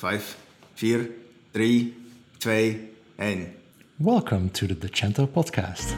Vijf, 0.00 0.36
vier, 0.74 1.10
drie, 1.50 1.94
twee, 2.38 2.92
één. 3.16 3.54
Welcome 3.96 4.50
to 4.50 4.66
the 4.66 4.78
Dutchento 4.78 5.26
podcast. 5.26 5.94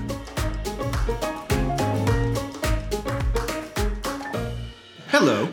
Hello. 5.07 5.49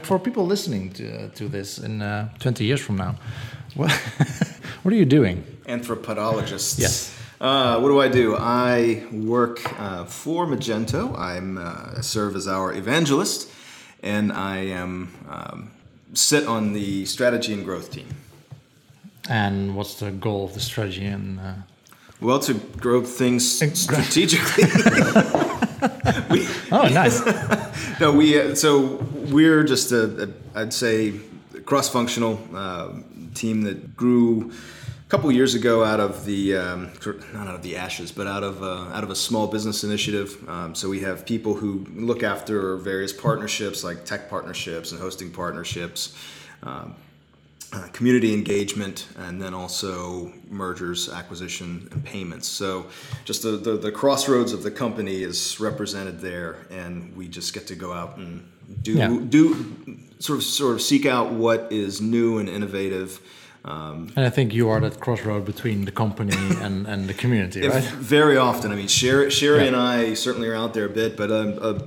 For 0.00 0.18
people 0.18 0.46
listening 0.46 0.92
to, 0.92 1.28
to 1.34 1.48
this 1.48 1.78
in 1.78 2.00
uh, 2.00 2.28
20 2.38 2.64
years 2.64 2.80
from 2.80 2.96
now, 2.96 3.14
what, 3.74 3.90
what 4.82 4.94
are 4.94 4.96
you 4.96 5.04
doing? 5.04 5.44
Anthropologists. 5.66 6.78
Yes. 6.78 7.14
Uh, 7.42 7.78
what 7.78 7.88
do 7.88 8.00
I 8.00 8.08
do? 8.08 8.36
I 8.38 9.04
work 9.12 9.60
uh, 9.78 10.06
for 10.06 10.46
Magento. 10.46 11.14
I'm 11.18 11.58
uh, 11.58 12.00
serve 12.00 12.36
as 12.36 12.48
our 12.48 12.72
evangelist, 12.72 13.50
and 14.02 14.32
I 14.32 14.60
am 14.60 15.12
um, 15.28 15.70
sit 16.14 16.46
on 16.46 16.72
the 16.72 17.04
strategy 17.06 17.52
and 17.52 17.64
growth 17.64 17.90
team. 17.90 18.06
And 19.28 19.76
what's 19.76 20.00
the 20.00 20.10
goal 20.10 20.44
of 20.44 20.54
the 20.54 20.60
strategy? 20.60 21.06
And 21.06 21.40
uh, 21.40 21.54
Well, 22.20 22.40
to 22.40 22.54
grow 22.54 23.02
things 23.02 23.50
strategically. 23.74 24.64
we, 26.30 26.46
oh, 26.70 26.88
nice. 26.92 27.22
no, 28.00 28.12
we 28.12 28.40
uh, 28.40 28.54
so 28.54 28.96
we're 29.30 29.64
just 29.64 29.92
a, 29.92 30.24
a 30.24 30.60
I'd 30.60 30.72
say 30.72 31.20
cross-functional 31.64 32.40
uh, 32.54 32.88
team 33.34 33.62
that 33.62 33.96
grew 33.96 34.52
couple 35.12 35.30
years 35.30 35.54
ago 35.54 35.84
out 35.84 36.00
of 36.00 36.24
the 36.24 36.56
um, 36.56 36.90
not 37.34 37.46
out 37.46 37.54
of 37.54 37.62
the 37.62 37.76
ashes, 37.76 38.10
but 38.10 38.26
out 38.26 38.42
of 38.42 38.62
uh, 38.62 38.96
out 38.96 39.04
of 39.04 39.10
a 39.10 39.14
small 39.14 39.46
business 39.46 39.84
initiative. 39.84 40.42
Um, 40.48 40.74
so 40.74 40.88
we 40.88 41.00
have 41.00 41.26
people 41.26 41.52
who 41.52 41.86
look 41.94 42.22
after 42.22 42.78
various 42.78 43.12
partnerships 43.12 43.84
like 43.84 44.06
tech 44.06 44.30
partnerships 44.30 44.90
and 44.90 44.98
hosting 44.98 45.30
partnerships. 45.30 46.16
Um, 46.62 46.94
uh, 47.74 47.88
community 47.94 48.34
engagement, 48.34 49.06
and 49.16 49.40
then 49.40 49.54
also 49.54 50.30
mergers, 50.50 51.08
acquisition, 51.08 51.88
and 51.92 52.04
payments. 52.04 52.46
So, 52.46 52.86
just 53.24 53.42
the, 53.42 53.52
the, 53.52 53.78
the 53.78 53.90
crossroads 53.90 54.52
of 54.52 54.62
the 54.62 54.70
company 54.70 55.22
is 55.22 55.58
represented 55.58 56.20
there, 56.20 56.66
and 56.70 57.16
we 57.16 57.28
just 57.28 57.54
get 57.54 57.66
to 57.68 57.74
go 57.74 57.92
out 57.94 58.18
and 58.18 58.46
do 58.82 58.92
Yeah. 58.92 59.08
do 59.26 59.96
sort 60.18 60.38
of 60.38 60.44
sort 60.44 60.74
of 60.74 60.82
seek 60.82 61.06
out 61.06 61.32
what 61.32 61.68
is 61.70 62.00
new 62.00 62.38
and 62.38 62.48
innovative. 62.48 63.20
Um, 63.64 64.12
And 64.16 64.26
I 64.26 64.30
think 64.30 64.52
you 64.52 64.68
are 64.70 64.80
that 64.80 64.98
crossroad 65.00 65.44
between 65.44 65.84
the 65.84 65.92
company 65.92 66.36
and, 66.66 66.86
and 66.86 67.08
the 67.08 67.14
community, 67.14 67.60
right? 67.68 67.84
Very 68.16 68.36
often, 68.36 68.72
I 68.72 68.74
mean, 68.74 68.88
Sherrie, 68.88 69.30
Sherrie 69.30 69.60
Yeah. 69.60 69.66
and 69.68 69.76
I 69.76 70.14
certainly 70.14 70.48
are 70.48 70.56
out 70.56 70.72
there 70.74 70.86
a 70.86 70.94
bit, 71.02 71.16
but 71.16 71.30
um, 71.30 71.58
uh, 71.60 71.78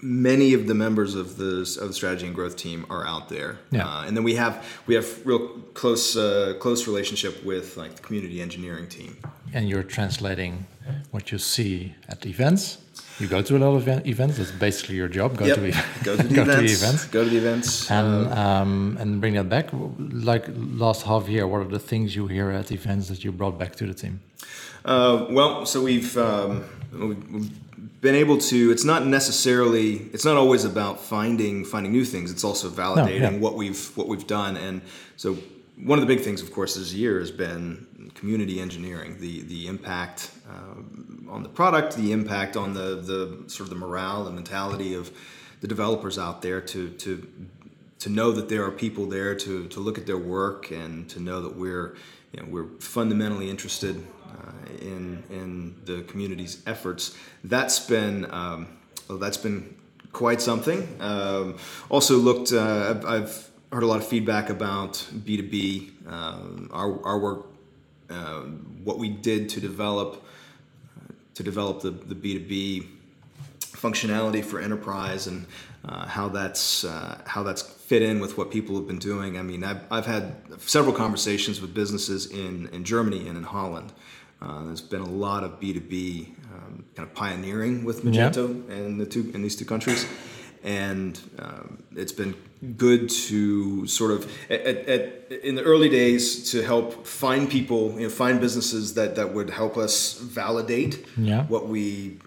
many 0.00 0.54
of 0.54 0.66
the 0.66 0.74
members 0.74 1.14
of 1.14 1.36
the 1.36 1.52
of 1.82 1.88
the 1.88 1.92
strategy 1.94 2.26
and 2.26 2.34
growth 2.34 2.56
team 2.56 2.86
are 2.90 3.04
out 3.06 3.28
there. 3.28 3.58
Yeah. 3.70 3.86
Uh, 3.88 4.06
and 4.06 4.16
then 4.16 4.24
we 4.24 4.34
have 4.36 4.54
we 4.86 4.94
have 4.94 5.06
real 5.26 5.48
close 5.74 6.16
uh, 6.16 6.54
close 6.60 6.86
relationship 6.86 7.44
with 7.44 7.76
like 7.76 7.92
the 7.96 8.02
community 8.02 8.40
engineering 8.40 8.88
team. 8.88 9.16
And 9.54 9.68
you're 9.68 9.82
translating 9.98 10.66
what 11.10 11.32
you 11.32 11.38
see 11.38 11.94
at 12.08 12.24
events. 12.26 12.78
You 13.18 13.26
go 13.28 13.40
to 13.40 13.56
a 13.56 13.58
lot 13.58 13.74
of 13.76 13.88
events. 14.06 14.36
That's 14.36 14.50
basically 14.50 14.96
your 14.96 15.08
job. 15.08 15.36
Go 15.38 15.46
Yep. 15.46 15.56
to 15.56 15.70
go 16.04 16.16
to 16.16 16.22
the 16.22 16.34
go 16.34 16.42
events. 16.42 16.60
to 16.60 16.66
the 16.66 16.72
events. 16.86 17.04
Go 17.06 17.24
to 17.24 17.30
the 17.30 17.38
events. 17.38 17.90
and 17.90 18.26
Uh, 18.26 18.40
um, 18.40 18.96
and 19.00 19.20
bring 19.20 19.34
that 19.34 19.48
back. 19.48 19.66
Like 20.32 20.44
last 20.84 21.02
half 21.06 21.28
year, 21.28 21.46
what 21.46 21.60
are 21.62 21.70
the 21.78 21.78
things 21.78 22.14
you 22.14 22.26
hear 22.26 22.50
at 22.50 22.70
events 22.70 23.08
that 23.08 23.24
you 23.24 23.32
brought 23.32 23.58
back 23.58 23.74
to 23.76 23.86
the 23.86 23.94
team? 23.94 24.20
Uh, 24.84 25.26
well, 25.30 25.64
so 25.66 25.82
we've, 25.82 26.16
um, 26.18 26.64
we've 26.92 27.50
been 28.02 28.14
able 28.14 28.38
to. 28.38 28.70
It's 28.70 28.84
not 28.84 29.06
necessarily. 29.06 29.88
It's 30.12 30.24
not 30.24 30.36
always 30.36 30.64
about 30.64 31.00
finding 31.00 31.64
finding 31.64 31.92
new 31.92 32.04
things. 32.04 32.30
It's 32.30 32.44
also 32.44 32.68
validating 32.68 33.20
yeah. 33.32 33.38
what 33.44 33.54
we've 33.54 33.82
what 33.96 34.06
we've 34.08 34.26
done. 34.26 34.56
And 34.56 34.82
so 35.16 35.36
one 35.82 35.98
of 35.98 36.06
the 36.06 36.14
big 36.14 36.24
things, 36.24 36.42
of 36.42 36.52
course, 36.52 36.74
this 36.74 36.92
year 36.92 37.20
has 37.20 37.30
been 37.30 38.10
community 38.14 38.60
engineering. 38.60 39.18
The 39.20 39.42
the 39.42 39.66
impact 39.66 40.30
um, 40.48 41.28
on 41.30 41.42
the 41.42 41.48
product, 41.48 41.96
the 41.96 42.12
impact 42.12 42.56
on 42.56 42.72
the 42.72 42.96
the 42.96 43.44
sort 43.48 43.66
of 43.66 43.70
the 43.70 43.76
morale, 43.76 44.24
the 44.24 44.30
mentality 44.30 44.94
of 44.94 45.10
the 45.60 45.68
developers 45.68 46.18
out 46.18 46.42
there 46.42 46.60
to 46.60 46.90
to 46.90 47.26
to 47.98 48.08
know 48.08 48.32
that 48.32 48.48
there 48.48 48.64
are 48.64 48.70
people 48.70 49.06
there 49.06 49.34
to, 49.34 49.66
to 49.68 49.80
look 49.80 49.96
at 49.96 50.06
their 50.06 50.18
work 50.18 50.70
and 50.70 51.08
to 51.08 51.18
know 51.18 51.40
that 51.42 51.56
we're 51.56 51.96
you 52.32 52.42
know, 52.42 52.48
we're 52.48 52.68
fundamentally 52.78 53.48
interested 53.50 53.96
uh, 54.28 54.52
in 54.80 55.22
in 55.30 55.74
the 55.84 56.02
community's 56.02 56.62
efforts. 56.66 57.16
That's 57.44 57.80
been 57.80 58.30
um, 58.32 58.68
well, 59.08 59.18
that's 59.18 59.36
been 59.38 59.76
quite 60.12 60.40
something. 60.40 60.88
Um, 61.00 61.56
also 61.88 62.16
looked. 62.16 62.52
Uh, 62.52 62.90
I've, 62.90 63.04
I've 63.04 63.50
heard 63.72 63.82
a 63.82 63.86
lot 63.86 63.98
of 63.98 64.06
feedback 64.06 64.50
about 64.50 65.06
B 65.24 65.36
two 65.36 65.48
B. 65.48 65.92
um, 66.06 66.70
Our 66.72 67.04
our 67.04 67.18
work, 67.18 67.46
uh, 68.10 68.42
what 68.84 68.98
we 68.98 69.08
did 69.08 69.48
to 69.50 69.60
develop 69.60 70.24
to 71.34 71.42
develop 71.42 71.80
the 71.82 71.90
the 71.90 72.14
B 72.14 72.38
two 72.38 72.44
B 72.46 72.88
functionality 73.60 74.42
for 74.44 74.58
enterprise 74.58 75.26
and 75.26 75.46
uh, 75.84 76.06
how 76.06 76.28
that's 76.28 76.84
uh, 76.84 77.20
how 77.26 77.42
that's 77.42 77.62
fit 77.62 78.02
in 78.02 78.18
with 78.20 78.36
what 78.36 78.50
people 78.50 78.74
have 78.76 78.86
been 78.86 78.98
doing. 78.98 79.38
I 79.38 79.42
mean, 79.42 79.62
I've, 79.62 79.80
I've 79.90 80.06
had 80.06 80.34
several 80.60 80.94
conversations 80.94 81.60
with 81.60 81.72
businesses 81.74 82.26
in, 82.26 82.68
in 82.72 82.82
Germany 82.84 83.28
and 83.28 83.36
in 83.36 83.44
Holland. 83.44 83.92
Uh, 84.42 84.64
there's 84.64 84.80
been 84.80 85.02
a 85.02 85.08
lot 85.08 85.44
of 85.44 85.60
B2B 85.60 86.28
um, 86.52 86.84
kind 86.96 87.08
of 87.08 87.14
pioneering 87.14 87.84
with 87.84 88.02
Magento 88.04 88.68
in 88.70 88.98
the 88.98 89.06
two 89.06 89.30
in 89.34 89.42
these 89.42 89.54
two 89.56 89.64
countries, 89.64 90.04
and 90.66 91.18
um, 91.38 91.78
it's 91.94 92.12
been 92.12 92.34
good 92.76 93.08
to 93.08 93.86
sort 93.86 94.10
of 94.10 94.30
at, 94.50 94.60
at, 94.94 95.00
in 95.48 95.54
the 95.54 95.62
early 95.62 95.88
days 95.88 96.50
to 96.50 96.62
help 96.62 97.06
find 97.06 97.48
people, 97.48 97.92
you 97.98 98.00
know, 98.08 98.08
find 98.10 98.40
businesses 98.40 98.94
that 98.94 99.14
that 99.14 99.32
would 99.32 99.50
help 99.50 99.76
us 99.76 100.18
validate 100.18 101.06
Yeah. 101.16 101.44
what 101.44 101.68
we 101.68 102.18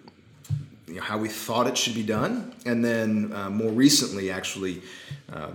you 0.88 0.96
know, 0.96 1.02
how 1.02 1.18
we 1.20 1.30
thought 1.30 1.68
it 1.68 1.78
should 1.78 1.94
be 1.96 2.04
done, 2.20 2.52
and 2.66 2.84
then 2.84 3.32
uh, 3.34 3.50
more 3.50 3.70
recently, 3.72 4.32
actually, 4.32 4.82
um, 5.32 5.54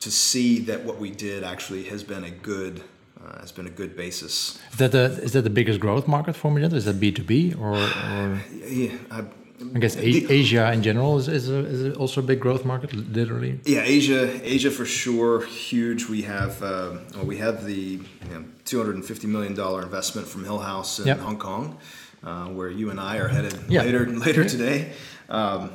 to 0.00 0.10
see 0.10 0.58
that 0.60 0.84
what 0.84 0.96
we 0.98 1.10
did 1.10 1.44
actually 1.44 1.84
has 1.84 2.02
been 2.02 2.24
a 2.24 2.30
good 2.30 2.80
uh, 3.22 3.40
has 3.40 3.52
been 3.52 3.66
a 3.66 3.70
good 3.80 3.94
basis. 3.96 4.58
Is 4.72 4.78
that 4.78 4.92
the 4.92 5.04
is 5.22 5.32
that 5.32 5.42
the 5.42 5.50
biggest 5.50 5.80
growth 5.80 6.06
market 6.08 6.34
for 6.34 6.50
Magento? 6.50 6.74
Is 6.74 6.84
that 6.86 6.98
B 6.98 7.12
two 7.12 7.24
B 7.24 7.54
or, 7.60 7.74
or 7.76 8.40
Yeah, 8.66 8.92
I, 9.10 9.24
I 9.74 9.78
guess 9.78 9.96
A- 9.96 10.32
Asia 10.32 10.72
in 10.72 10.82
general 10.82 11.18
is 11.18 11.28
is, 11.28 11.48
a, 11.48 11.58
is 11.58 11.96
also 11.96 12.20
a 12.20 12.24
big 12.24 12.40
growth 12.40 12.64
market, 12.64 12.92
literally. 12.94 13.60
yeah, 13.64 13.82
Asia, 13.82 14.40
Asia 14.42 14.70
for 14.70 14.84
sure, 14.84 15.44
huge. 15.46 16.08
We 16.08 16.22
have 16.22 16.62
um, 16.62 17.00
well, 17.14 17.24
we 17.24 17.38
have 17.38 17.64
the 17.64 17.74
you 17.74 18.30
know, 18.32 18.44
two 18.64 18.78
hundred 18.78 18.96
and 18.96 19.04
fifty 19.04 19.26
million 19.26 19.54
dollar 19.54 19.82
investment 19.82 20.26
from 20.28 20.44
Hillhouse 20.44 21.00
in 21.00 21.06
Yep. 21.06 21.18
Hong 21.20 21.38
Kong, 21.38 21.78
uh, 22.24 22.46
where 22.48 22.70
you 22.70 22.90
and 22.90 22.98
I 23.00 23.18
are 23.18 23.28
headed 23.28 23.54
Yeah. 23.68 23.82
later 23.82 24.06
later 24.06 24.44
today. 24.44 24.92
Um, 25.28 25.70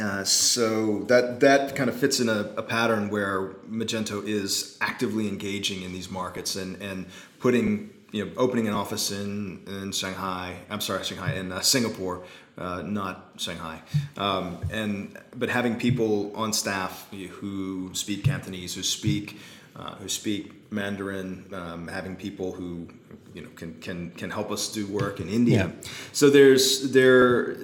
Uh, 0.00 0.22
so 0.24 1.02
that 1.08 1.40
that 1.40 1.74
kind 1.74 1.90
of 1.90 1.96
fits 1.96 2.20
in 2.20 2.28
a, 2.28 2.40
a 2.56 2.62
pattern 2.62 3.10
where 3.10 3.38
Magento 3.68 4.22
is 4.24 4.78
actively 4.80 5.26
engaging 5.28 5.82
in 5.82 5.92
these 5.92 6.08
markets 6.08 6.54
and 6.56 6.80
and 6.80 7.06
putting 7.40 7.90
you 8.12 8.24
know 8.24 8.30
opening 8.36 8.68
an 8.68 8.74
office 8.74 9.10
in 9.10 9.58
in 9.66 9.90
Shanghai. 9.92 10.54
I'm 10.70 10.80
sorry, 10.80 11.02
Shanghai 11.04 11.32
in 11.40 11.50
uh, 11.52 11.60
Singapore, 11.60 12.22
uh, 12.60 12.82
not 12.82 13.32
Shanghai. 13.38 13.80
Um, 14.16 14.58
and 14.70 15.18
but 15.36 15.48
having 15.48 15.76
people 15.76 16.32
on 16.36 16.52
staff 16.52 17.08
who 17.12 17.90
speak 17.94 18.24
Cantonese, 18.24 18.74
who 18.74 18.82
speak 18.82 19.38
uh, 19.76 19.94
who 19.94 20.08
speak 20.08 20.70
Mandarin, 20.70 21.46
um, 21.52 21.88
having 21.88 22.16
people 22.16 22.52
who 22.52 22.88
you 23.34 23.42
know 23.42 23.48
can 23.56 23.74
can 23.80 24.10
can 24.10 24.30
help 24.30 24.50
us 24.50 24.72
do 24.72 24.86
work 24.86 25.20
in 25.20 25.28
India. 25.28 25.72
Yeah. 25.72 25.90
So 26.12 26.30
there's 26.30 26.92
there 26.92 27.56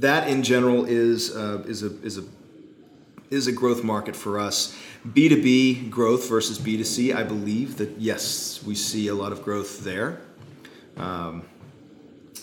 that 0.00 0.28
in 0.28 0.42
general 0.42 0.84
is 0.86 1.36
uh, 1.36 1.62
is 1.66 1.82
a 1.82 2.02
is 2.02 2.18
a 2.18 2.24
is 3.30 3.46
a 3.46 3.52
growth 3.52 3.84
market 3.84 4.16
for 4.16 4.40
us. 4.40 4.76
B2B 5.06 5.88
growth 5.88 6.28
versus 6.28 6.58
B2C, 6.58 7.14
I 7.14 7.22
believe 7.22 7.78
that 7.78 7.98
yes, 7.98 8.62
we 8.62 8.74
see 8.74 9.08
a 9.08 9.14
lot 9.14 9.32
of 9.32 9.42
growth 9.42 9.82
there. 9.82 10.20
Um, 10.96 11.44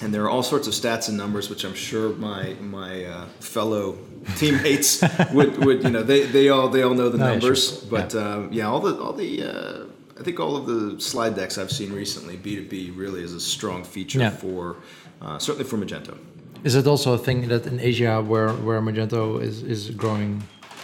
and 0.01 0.13
there 0.13 0.23
are 0.23 0.29
all 0.29 0.43
sorts 0.43 0.67
of 0.67 0.73
stats 0.73 1.07
and 1.09 1.17
numbers, 1.17 1.49
which 1.49 1.63
I'm 1.65 1.73
sure 1.75 2.09
my 2.15 2.55
my 2.61 3.05
uh, 3.05 3.25
fellow 3.39 3.97
teammates 4.35 5.01
would, 5.33 5.57
would 5.65 5.83
you 5.83 5.89
know 5.89 6.03
they, 6.03 6.25
they 6.25 6.49
all 6.49 6.67
they 6.69 6.83
all 6.83 6.93
know 6.93 7.09
the 7.09 7.17
No, 7.17 7.31
numbers, 7.31 7.79
sure. 7.79 7.89
but 7.89 8.13
um, 8.15 8.49
yeah, 8.51 8.67
all 8.67 8.79
the 8.79 8.93
all 9.01 9.13
the 9.13 9.43
uh, 9.43 10.19
I 10.19 10.23
think 10.23 10.39
all 10.39 10.55
of 10.55 10.65
the 10.65 10.99
slide 10.99 11.35
decks 11.35 11.57
I've 11.57 11.71
seen 11.71 11.91
recently, 11.93 12.37
B2B 12.37 12.97
really 12.97 13.21
is 13.23 13.33
a 13.33 13.39
strong 13.39 13.83
feature 13.83 14.19
Yeah. 14.19 14.31
for 14.31 14.77
uh, 15.21 15.37
certainly 15.39 15.65
for 15.69 15.77
Magento. 15.77 16.17
Is 16.63 16.73
it 16.75 16.87
also 16.87 17.13
a 17.13 17.17
thing 17.17 17.47
that 17.49 17.65
in 17.67 17.79
Asia 17.79 18.21
where 18.21 18.49
where 18.67 18.81
Magento 18.81 19.39
is 19.41 19.61
is 19.63 19.89
growing 19.91 20.41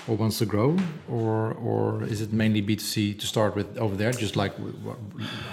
or 0.07 0.15
wants 0.17 0.37
to 0.39 0.45
grow, 0.45 0.75
or 1.09 1.53
or 1.69 2.03
is 2.03 2.19
it 2.21 2.31
mainly 2.33 2.61
B 2.61 2.75
two 2.75 2.83
C 2.85 3.13
to 3.13 3.25
start 3.25 3.55
with 3.55 3.77
over 3.77 3.95
there, 3.95 4.11
just 4.11 4.35
like 4.35 4.53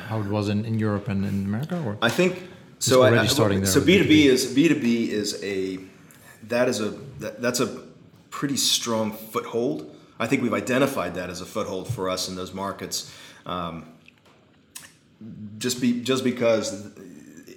how 0.09 0.21
it 0.21 0.27
was 0.29 0.49
in, 0.49 0.65
in 0.65 0.79
Europe 0.79 1.09
and 1.09 1.25
in 1.25 1.45
America? 1.47 1.77
Or 1.87 1.97
I 2.03 2.11
think 2.11 2.33
so. 2.81 3.03
Already 3.03 3.19
I- 3.19 3.27
starting 3.27 3.61
there 3.61 3.71
So 3.71 3.81
B 3.81 3.99
two 3.99 4.05
B 4.09 4.25
B2B. 4.27 4.31
is 4.33 4.47
B 4.55 4.69
two 4.69 4.81
B 4.81 5.11
is 5.13 5.41
a 5.45 5.79
that 6.49 6.69
is 6.69 6.81
a 6.81 6.91
that, 7.21 7.41
that's 7.41 7.61
a 7.61 7.69
pretty 8.31 8.57
strong 8.57 9.13
foothold. 9.13 9.95
I 10.19 10.27
think 10.27 10.43
we've 10.43 10.53
identified 10.55 11.15
that 11.15 11.31
as 11.31 11.41
a 11.41 11.47
foothold 11.47 11.89
for 11.89 12.11
us 12.11 12.29
in 12.29 12.35
those 12.37 12.53
markets. 12.53 13.15
Um, 13.47 13.87
just 15.59 15.81
be 15.81 16.03
just 16.03 16.25
because 16.25 16.91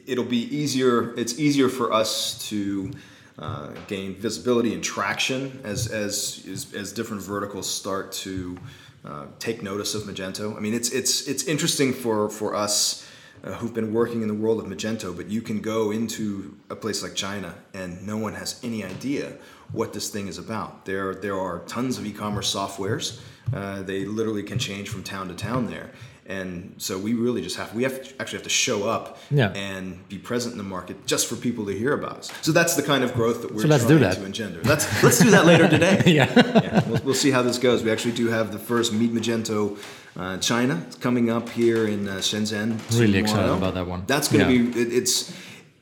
it'll 0.05 0.23
be 0.25 0.43
easier. 0.55 1.13
It's 1.17 1.39
easier 1.39 1.69
for 1.69 1.93
us 1.93 2.47
to 2.49 2.91
uh, 3.39 3.69
gain 3.87 4.15
visibility 4.15 4.73
and 4.73 4.83
traction 4.83 5.59
as 5.63 5.87
as 5.87 6.45
as, 6.51 6.73
as 6.73 6.91
different 6.93 7.21
verticals 7.23 7.69
start 7.69 8.11
to 8.11 8.57
uh, 9.05 9.25
take 9.39 9.63
notice 9.63 9.95
of 9.95 10.03
Magento. 10.03 10.55
I 10.55 10.59
mean, 10.59 10.73
it's 10.73 10.89
it's 10.91 11.27
it's 11.27 11.43
interesting 11.45 11.93
for 11.93 12.29
for 12.29 12.55
us. 12.55 13.07
Uh, 13.45 13.51
who've 13.55 13.73
been 13.73 13.93
working 13.93 14.21
in 14.21 14.29
the 14.29 14.33
world 14.33 14.57
of 14.61 14.67
Magento, 14.67 15.13
but 15.13 15.29
you 15.29 15.41
can 15.41 15.59
go 15.59 15.91
into 15.91 16.57
a 16.69 16.75
place 16.77 17.03
like 17.03 17.13
China 17.13 17.53
and 17.73 18.07
no 18.07 18.15
one 18.15 18.33
has 18.33 18.57
any 18.63 18.85
idea 18.85 19.33
what 19.73 19.91
this 19.91 20.09
thing 20.09 20.29
is 20.29 20.37
about. 20.37 20.85
There, 20.85 21.13
there 21.13 21.37
are 21.37 21.59
tons 21.67 21.97
of 21.97 22.05
e-commerce 22.05 22.55
softwares. 22.55 23.19
Uh, 23.53 23.81
they 23.83 24.05
literally 24.05 24.43
can 24.43 24.59
change 24.59 24.87
from 24.87 25.03
town 25.03 25.27
to 25.27 25.33
town 25.33 25.67
there, 25.67 25.91
and 26.25 26.75
so 26.77 26.97
we 26.97 27.13
really 27.13 27.41
just 27.41 27.57
have 27.57 27.73
we 27.75 27.83
have 27.83 28.01
to 28.03 28.09
actually 28.21 28.37
have 28.37 28.43
to 28.43 28.49
show 28.49 28.87
up 28.87 29.17
Yeah. 29.29 29.49
and 29.53 30.07
be 30.09 30.17
present 30.17 30.53
in 30.53 30.57
the 30.57 30.63
market 30.63 31.05
just 31.05 31.27
for 31.27 31.35
people 31.35 31.65
to 31.65 31.73
hear 31.77 31.93
about 31.93 32.17
us. 32.19 32.31
So 32.41 32.51
that's 32.51 32.75
the 32.75 32.83
kind 32.83 33.03
of 33.03 33.13
growth 33.13 33.41
that 33.41 33.53
we're 33.53 33.61
So 33.63 33.67
let's 33.67 33.83
trying 33.83 33.97
do 33.97 34.03
that. 34.05 34.15
to 34.17 34.25
engender. 34.25 34.61
Let's 34.63 34.85
let's 35.03 35.19
do 35.19 35.29
that 35.31 35.45
later 35.45 35.67
today. 35.67 36.01
yeah. 36.07 36.31
yeah, 36.35 36.81
we'll, 36.89 37.01
we'll 37.05 37.13
see 37.25 37.31
how 37.31 37.41
this 37.41 37.57
goes. 37.59 37.83
We 37.83 37.91
actually 37.91 38.13
do 38.15 38.27
have 38.29 38.51
the 38.51 38.59
first 38.59 38.93
Meet 38.93 39.13
Magento 39.13 39.77
uh, 40.15 40.37
China 40.37 40.83
It's 40.87 40.95
coming 40.97 41.29
up 41.29 41.49
here 41.49 41.87
in 41.87 42.07
uh, 42.07 42.13
Shenzhen. 42.21 42.77
Really 42.99 43.17
excited 43.19 43.51
about 43.51 43.73
that 43.73 43.87
one. 43.87 44.03
That's 44.07 44.27
going 44.31 44.45
to 44.47 44.53
Yeah. 44.53 44.71
be 44.73 44.81
it, 44.81 44.93
it's. 44.93 45.33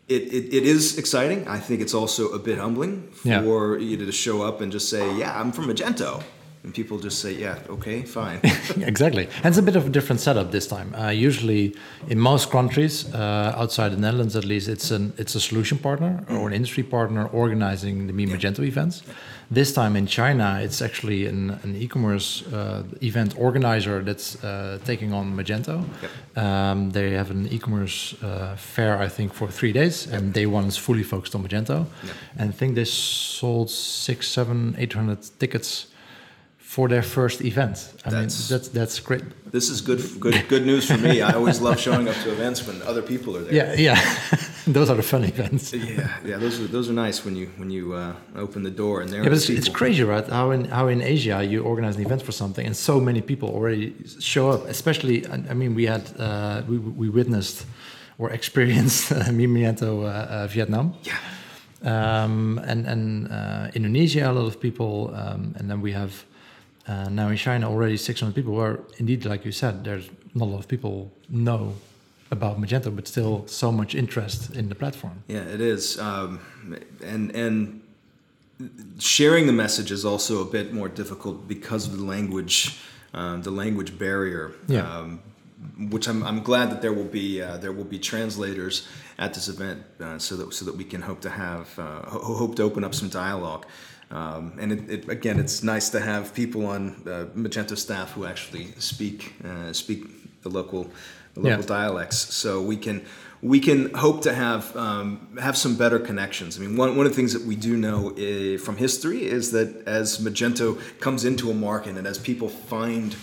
It, 0.10 0.24
it, 0.34 0.54
it 0.54 0.64
is 0.66 0.98
exciting. 0.98 1.48
I 1.48 1.58
think 1.60 1.80
it's 1.80 1.94
also 1.94 2.34
a 2.34 2.40
bit 2.40 2.58
humbling 2.58 3.08
for 3.14 3.78
you 3.78 3.96
to 3.96 4.12
show 4.12 4.42
up 4.42 4.60
and 4.60 4.70
just 4.70 4.90
say, 4.90 5.04
"Yeah, 5.18 5.40
I'm 5.40 5.54
from 5.54 5.68
Magento," 5.68 6.22
and 6.64 6.74
people 6.74 7.00
just 7.00 7.20
say, 7.20 7.34
"Yeah, 7.34 7.58
okay, 7.70 8.04
fine." 8.04 8.40
exactly. 8.78 9.28
And 9.38 9.48
it's 9.48 9.58
a 9.58 9.64
bit 9.64 9.76
of 9.76 9.88
a 9.88 9.90
different 9.90 10.22
setup 10.22 10.52
this 10.52 10.68
time. 10.68 10.94
Uh, 10.96 11.10
usually, 11.10 11.76
in 12.08 12.20
most 12.20 12.52
countries, 12.52 13.12
uh, 13.14 13.56
outside 13.58 13.90
the 13.90 13.98
Netherlands 13.98 14.36
at 14.36 14.46
least, 14.46 14.68
it's 14.68 14.92
an 14.92 15.14
it's 15.18 15.36
a 15.36 15.40
solution 15.40 15.78
partner 15.78 16.24
or 16.30 16.48
an 16.48 16.54
industry 16.54 16.84
partner 16.84 17.26
organizing 17.28 18.08
the 18.08 18.14
Meet 18.14 18.30
Magento 18.30 18.60
events. 18.60 19.04
This 19.50 19.74
time 19.74 19.98
in 19.98 20.08
China, 20.08 20.62
it's 20.64 20.82
actually 20.82 21.26
an, 21.26 21.60
an 21.64 21.76
e-commerce 21.76 22.42
uh, 22.54 22.84
event 23.02 23.38
organizer 23.38 24.02
that's 24.02 24.42
uh, 24.42 24.80
taking 24.86 25.12
on 25.12 25.36
Magento. 25.36 25.84
Um, 26.38 26.92
they 26.92 27.12
have 27.12 27.32
an 27.32 27.50
e-commerce 27.50 28.16
uh, 28.24 28.56
fair, 28.56 28.98
I 28.98 29.10
think, 29.10 29.34
for 29.34 29.50
three 29.50 29.74
days, 29.74 30.08
and 30.08 30.32
day 30.32 30.46
one 30.46 30.66
is 30.66 30.78
fully 30.78 31.04
focused 31.04 31.36
on 31.36 31.44
Magento. 31.46 31.86
And 32.38 32.50
I 32.50 32.54
think 32.54 32.76
they 32.76 32.86
sold 32.86 33.70
six, 33.70 34.30
seven, 34.30 34.74
eight 34.78 34.94
hundred 34.94 35.20
tickets 35.38 35.88
for 36.72 36.88
their 36.88 37.04
first 37.04 37.42
event. 37.42 37.78
I 38.06 38.10
mean, 38.10 38.22
That's- 38.22 38.48
that's 38.48 38.70
that's 38.70 39.00
great. 39.08 39.24
this 39.52 39.70
is 39.70 39.82
good 39.82 40.00
good 40.20 40.36
good 40.48 40.66
news 40.66 40.86
for 40.86 40.98
me. 40.98 41.10
I 41.22 41.32
always 41.40 41.60
love 41.60 41.78
showing 41.80 42.08
up 42.08 42.16
to 42.24 42.30
events 42.32 42.60
when 42.68 42.82
other 42.92 43.02
people 43.02 43.36
are 43.38 43.44
there. 43.44 43.54
Yeah, 43.54 43.76
yeah. 43.88 44.00
Those 44.78 44.90
are 44.92 44.96
the 44.98 45.04
fun 45.04 45.24
events. 45.24 45.74
Yeah, 45.74 45.84
yeah, 45.84 46.30
yeah. 46.30 46.40
Those 46.40 46.62
are 46.62 46.68
those 46.72 46.90
are 46.92 46.96
nice 47.08 47.26
when 47.26 47.36
you 47.36 47.48
when 47.60 47.70
you 47.78 47.84
uh, 47.94 48.14
open 48.44 48.64
the 48.64 48.76
door 48.84 49.02
and 49.02 49.10
there. 49.12 49.24
but 49.24 49.32
are 49.32 49.36
it's, 49.36 49.50
it's 49.50 49.70
crazy, 49.80 50.04
right? 50.04 50.28
How 50.30 50.52
in 50.54 50.66
how 50.72 50.88
in 50.90 51.02
Asia 51.02 51.44
you 51.44 51.64
organize 51.66 51.98
an 52.00 52.06
event 52.06 52.22
for 52.22 52.32
something, 52.32 52.66
and 52.68 52.76
so 52.76 53.00
many 53.00 53.22
people 53.22 53.48
already 53.50 53.94
show 54.20 54.46
up. 54.54 54.62
Especially, 54.70 55.16
I 55.28 55.52
I 55.52 55.54
mean, 55.54 55.76
we 55.76 55.88
had 55.88 56.04
uh, 56.20 56.62
we 56.70 56.78
we 57.02 57.10
witnessed 57.10 57.66
or 58.18 58.32
experienced 58.32 59.12
uh, 59.16 59.32
Meet 59.38 59.50
Magento 59.50 59.90
uh, 59.90 60.08
uh, 60.08 60.48
Vietnam. 60.54 60.94
Yeah. 61.04 61.18
um, 61.84 62.60
and 62.64 62.86
and 62.88 63.28
uh, 63.32 63.68
Indonesia, 63.74 64.30
a 64.30 64.32
lot 64.32 64.46
of 64.48 64.56
people, 64.60 65.12
um, 65.16 65.54
and 65.58 65.68
then 65.70 65.82
we 65.82 65.92
have 65.94 66.12
uh, 66.88 67.10
now 67.10 67.30
in 67.30 67.38
China 67.38 67.70
already 67.70 67.98
600 67.98 68.34
people. 68.34 68.54
Where 68.54 68.80
indeed, 68.98 69.26
like 69.26 69.46
you 69.46 69.52
said, 69.52 69.84
there's 69.84 70.10
not 70.34 70.46
a 70.46 70.52
lot 70.52 70.60
of 70.60 70.68
people 70.68 71.12
know 71.30 71.76
about 72.32 72.60
Magento, 72.60 72.96
but 72.96 73.08
still 73.08 73.46
so 73.48 73.72
much 73.72 73.94
interest 73.94 74.56
in 74.56 74.70
the 74.70 74.76
platform. 74.76 75.24
Yeah, 75.28 75.42
it 75.42 75.62
is, 75.62 76.00
um, 76.00 76.40
and 77.04 77.36
and 77.36 77.82
sharing 79.00 79.48
the 79.48 79.54
message 79.54 79.92
is 79.92 80.06
also 80.06 80.42
a 80.42 80.46
bit 80.46 80.74
more 80.74 80.88
difficult 80.88 81.48
because 81.48 81.88
of 81.88 81.98
the 81.98 82.06
language, 82.06 82.80
um, 83.14 83.42
the 83.42 83.52
language 83.52 83.98
barrier. 83.98 84.52
Yeah. 84.68 84.98
Um, 84.98 85.22
which 85.90 86.08
I'm, 86.08 86.24
I'm 86.24 86.42
glad 86.42 86.72
that 86.72 86.82
there 86.82 86.94
will 86.94 87.12
be 87.22 87.42
uh, 87.42 87.58
there 87.58 87.72
will 87.72 87.84
be 87.84 88.00
translators 88.00 88.88
at 89.20 89.34
this 89.36 89.48
event 89.48 89.84
uh, 90.00 90.18
so 90.18 90.36
that 90.38 90.54
so 90.54 90.66
that 90.66 90.76
we 90.76 90.84
can 90.84 91.02
hope 91.02 91.22
to 91.22 91.30
have 91.30 91.78
uh, 91.78 92.02
ho- 92.10 92.36
hope 92.36 92.56
to 92.56 92.64
open 92.64 92.84
up 92.84 92.96
some 92.96 93.10
dialogue. 93.10 93.66
Um, 94.12 94.54
and 94.60 94.72
it, 94.74 94.90
it, 94.90 95.10
again, 95.10 95.40
it's 95.40 95.64
nice 95.64 95.90
to 95.92 96.00
have 96.00 96.34
people 96.34 96.66
on 96.66 96.90
uh, 97.08 97.26
Magento 97.36 97.78
staff 97.78 98.12
who 98.12 98.26
actually 98.26 98.66
speak 98.78 99.34
uh, 99.46 99.72
speak 99.74 100.42
the 100.44 100.50
local 100.50 100.84
the 101.34 101.42
Yeah. 101.42 101.56
local 101.56 101.68
dialects, 101.78 102.18
so 102.34 102.62
we 102.62 102.76
can 102.76 103.02
we 103.42 103.60
can 103.60 103.94
hope 103.94 104.22
to 104.24 104.34
have 104.34 104.76
um, 104.76 105.38
have 105.40 105.56
some 105.56 105.76
better 105.78 105.98
connections. 106.00 106.58
I 106.58 106.62
mean, 106.62 106.76
one, 106.78 106.98
one 106.98 107.06
of 107.06 107.12
the 107.14 107.16
things 107.16 107.34
that 107.34 107.46
we 107.46 107.56
do 107.56 107.78
know 107.78 108.12
uh, 108.12 108.58
from 108.60 108.76
history 108.78 109.24
is 109.26 109.52
that 109.52 109.70
as 109.88 110.20
Magento 110.20 110.78
comes 111.00 111.24
into 111.24 111.50
a 111.50 111.54
market 111.54 111.98
and 111.98 112.06
as 112.06 112.18
people 112.20 112.50
find 112.50 113.16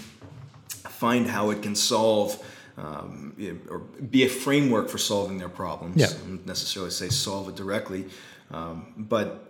find 0.89 1.27
how 1.29 1.51
it 1.51 1.63
can 1.63 1.75
solve 1.75 2.43
um, 2.79 3.35
or 3.71 3.79
be 4.11 4.25
a 4.25 4.29
framework 4.29 4.89
for 4.89 4.99
solving 4.99 5.39
their 5.39 5.49
problems. 5.49 5.97
Yeah. 5.97 6.07
I 6.07 6.23
wouldn't 6.23 6.47
necessarily 6.47 6.91
say 6.91 7.09
solve 7.11 7.49
it 7.49 7.57
directly, 7.57 8.07
um, 8.51 8.95
but 8.97 9.48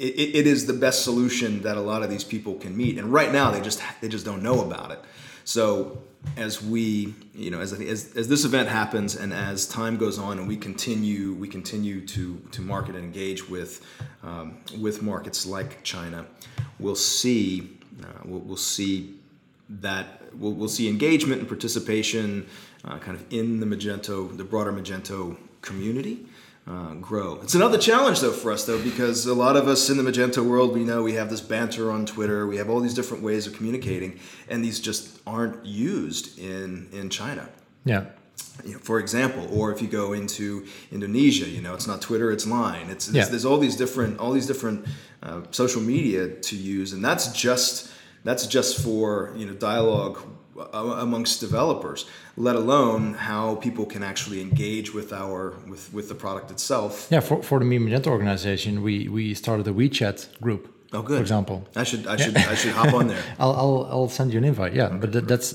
it, 0.00 0.34
it 0.34 0.46
is 0.46 0.66
the 0.66 0.72
best 0.72 1.04
solution 1.04 1.60
that 1.62 1.76
a 1.76 1.80
lot 1.80 2.02
of 2.02 2.08
these 2.08 2.24
people 2.24 2.54
can 2.54 2.76
meet. 2.76 2.98
And 2.98 3.12
right 3.12 3.30
now, 3.30 3.50
they 3.50 3.60
just 3.60 3.82
they 4.00 4.08
just 4.08 4.24
don't 4.24 4.42
know 4.42 4.62
about 4.62 4.90
it. 4.90 5.00
So 5.44 6.02
as 6.36 6.62
we, 6.62 7.14
you 7.34 7.50
know, 7.50 7.60
as, 7.60 7.72
as 7.72 8.16
as 8.16 8.28
this 8.28 8.44
event 8.44 8.68
happens, 8.68 9.16
and 9.16 9.32
as 9.32 9.68
time 9.68 9.98
goes 9.98 10.18
on, 10.18 10.38
and 10.38 10.48
we 10.48 10.56
continue 10.56 11.34
we 11.34 11.48
continue 11.48 12.04
to 12.06 12.38
to 12.52 12.62
market 12.62 12.94
and 12.94 13.04
engage 13.04 13.48
with 13.48 13.84
um, 14.22 14.58
with 14.78 15.02
markets 15.02 15.46
like 15.46 15.82
China, 15.84 16.24
we'll 16.78 16.96
see 16.96 17.78
uh, 18.02 18.06
we'll, 18.24 18.40
we'll 18.40 18.56
see 18.56 19.16
that 19.68 20.22
we'll, 20.34 20.52
we'll 20.52 20.68
see 20.68 20.88
engagement 20.88 21.40
and 21.40 21.48
participation 21.48 22.46
uh, 22.84 22.98
kind 22.98 23.16
of 23.16 23.32
in 23.32 23.60
the 23.60 23.66
Magento, 23.66 24.34
the 24.36 24.44
broader 24.44 24.72
Magento 24.72 25.36
community 25.60 26.26
uh, 26.70 26.94
grow. 26.94 27.40
It's 27.42 27.54
another 27.56 27.78
challenge 27.78 28.20
though 28.20 28.30
for 28.42 28.52
us 28.52 28.64
though 28.64 28.80
because 28.82 29.26
a 29.26 29.34
lot 29.34 29.56
of 29.56 29.66
us 29.66 29.90
in 29.90 29.96
the 29.96 30.04
Magento 30.08 30.42
world 30.46 30.72
we 30.72 30.84
know 30.84 31.02
we 31.02 31.14
have 31.14 31.28
this 31.28 31.40
banter 31.40 31.90
on 31.90 32.06
Twitter, 32.06 32.46
we 32.46 32.56
have 32.58 32.70
all 32.70 32.80
these 32.80 32.94
different 32.94 33.22
ways 33.24 33.46
of 33.46 33.54
communicating, 33.54 34.20
and 34.48 34.64
these 34.64 34.78
just 34.80 35.18
aren't 35.26 35.64
used 35.66 36.38
in 36.38 36.88
in 36.92 37.10
China 37.10 37.48
Yeah, 37.84 38.04
you 38.64 38.72
know, 38.74 38.78
for 38.78 38.98
example, 39.00 39.42
or 39.52 39.72
if 39.72 39.82
you 39.82 39.88
go 39.88 40.12
into 40.12 40.66
Indonesia, 40.92 41.48
you 41.48 41.60
know, 41.60 41.74
it's 41.74 41.86
not 41.86 42.00
Twitter, 42.00 42.30
it's 42.30 42.46
Line. 42.46 42.86
It's, 42.90 43.08
it's 43.08 43.16
Yeah. 43.16 43.24
there's 43.26 43.44
all 43.44 43.58
these 43.58 43.76
different 43.76 44.18
all 44.20 44.32
these 44.32 44.46
different 44.46 44.86
uh, 45.22 45.40
social 45.50 45.82
media 45.82 46.28
to 46.48 46.56
use, 46.56 46.92
and 46.94 47.04
that's 47.04 47.26
just 47.32 47.90
that's 48.24 48.46
just 48.46 48.72
for 48.84 49.32
you 49.36 49.46
know 49.46 49.54
dialogue 49.54 50.18
amongst 50.72 51.40
developers. 51.40 52.06
Let 52.36 52.56
alone 52.56 53.14
how 53.14 53.56
people 53.56 53.86
can 53.86 54.02
actually 54.02 54.40
engage 54.40 54.94
with 54.94 55.12
our 55.12 55.54
with 55.68 55.92
with 55.92 56.08
the 56.08 56.14
product 56.14 56.50
itself. 56.50 57.08
yeah. 57.10 57.20
For 57.20 57.42
for 57.42 57.58
the 57.58 57.64
Meet 57.64 57.80
Magento 57.80 58.08
organization, 58.08 58.82
we 58.82 59.08
we 59.08 59.34
started 59.34 59.66
a 59.68 59.72
WeChat 59.72 60.40
group. 60.40 60.62
Oh, 60.92 61.02
good. 61.02 61.16
For 61.16 61.22
example, 61.22 61.68
I 61.76 61.84
should 61.84 62.06
I 62.06 62.16
should 62.16 62.36
I 62.36 62.54
should 62.54 62.72
hop 62.72 62.92
on 62.94 63.06
there. 63.08 63.22
I'll 63.38 63.52
I'll, 63.52 63.88
I'll 63.90 64.08
send 64.08 64.32
you 64.32 64.38
an 64.38 64.44
invite. 64.44 64.74
Yeah, 64.74 64.88
but 64.88 65.12
that, 65.12 65.28
that's 65.28 65.54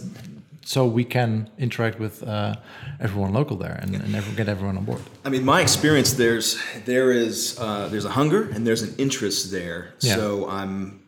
so 0.66 0.86
we 0.86 1.04
can 1.04 1.48
interact 1.60 2.00
with 2.00 2.24
uh, 2.24 2.56
everyone 3.00 3.32
local 3.34 3.56
there 3.56 3.80
and, 3.82 3.96
and 3.96 4.36
get 4.36 4.50
everyone 4.50 4.78
on 4.78 4.84
board. 4.84 5.02
I 5.24 5.30
mean, 5.30 5.46
my 5.46 5.62
experience 5.62 6.14
there's 6.14 6.60
there 6.86 7.12
is 7.12 7.58
uh, 7.60 7.88
there's 7.90 8.06
a 8.06 8.10
hunger 8.10 8.50
and 8.50 8.66
there's 8.66 8.82
an 8.82 8.96
interest 8.98 9.52
there. 9.52 9.94
Yeah. 10.00 10.16
So 10.16 10.50
I'm, 10.50 11.02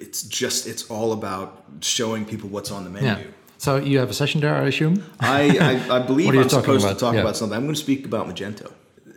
it's 0.00 0.22
just 0.22 0.66
it's 0.66 0.88
all 0.90 1.12
about 1.12 1.64
showing 1.80 2.24
people 2.24 2.48
what's 2.48 2.70
on 2.70 2.84
the 2.84 2.90
menu. 2.90 3.08
Yeah. 3.08 3.22
So 3.58 3.76
you 3.76 3.98
have 3.98 4.10
a 4.10 4.14
session 4.14 4.40
there, 4.40 4.54
I 4.54 4.68
assume. 4.68 5.02
I, 5.18 5.58
I, 5.90 5.96
I 5.96 5.98
believe 6.06 6.26
What 6.26 6.34
are 6.34 6.38
you 6.38 6.42
I'm 6.44 6.48
talking 6.48 6.62
supposed 6.64 6.84
about? 6.84 6.94
to 6.94 7.00
talk 7.00 7.14
Yeah. 7.14 7.22
about 7.22 7.36
something. 7.36 7.56
I'm 7.56 7.64
going 7.64 7.74
to 7.74 7.80
speak 7.80 8.06
about 8.06 8.28
Magento. 8.28 8.70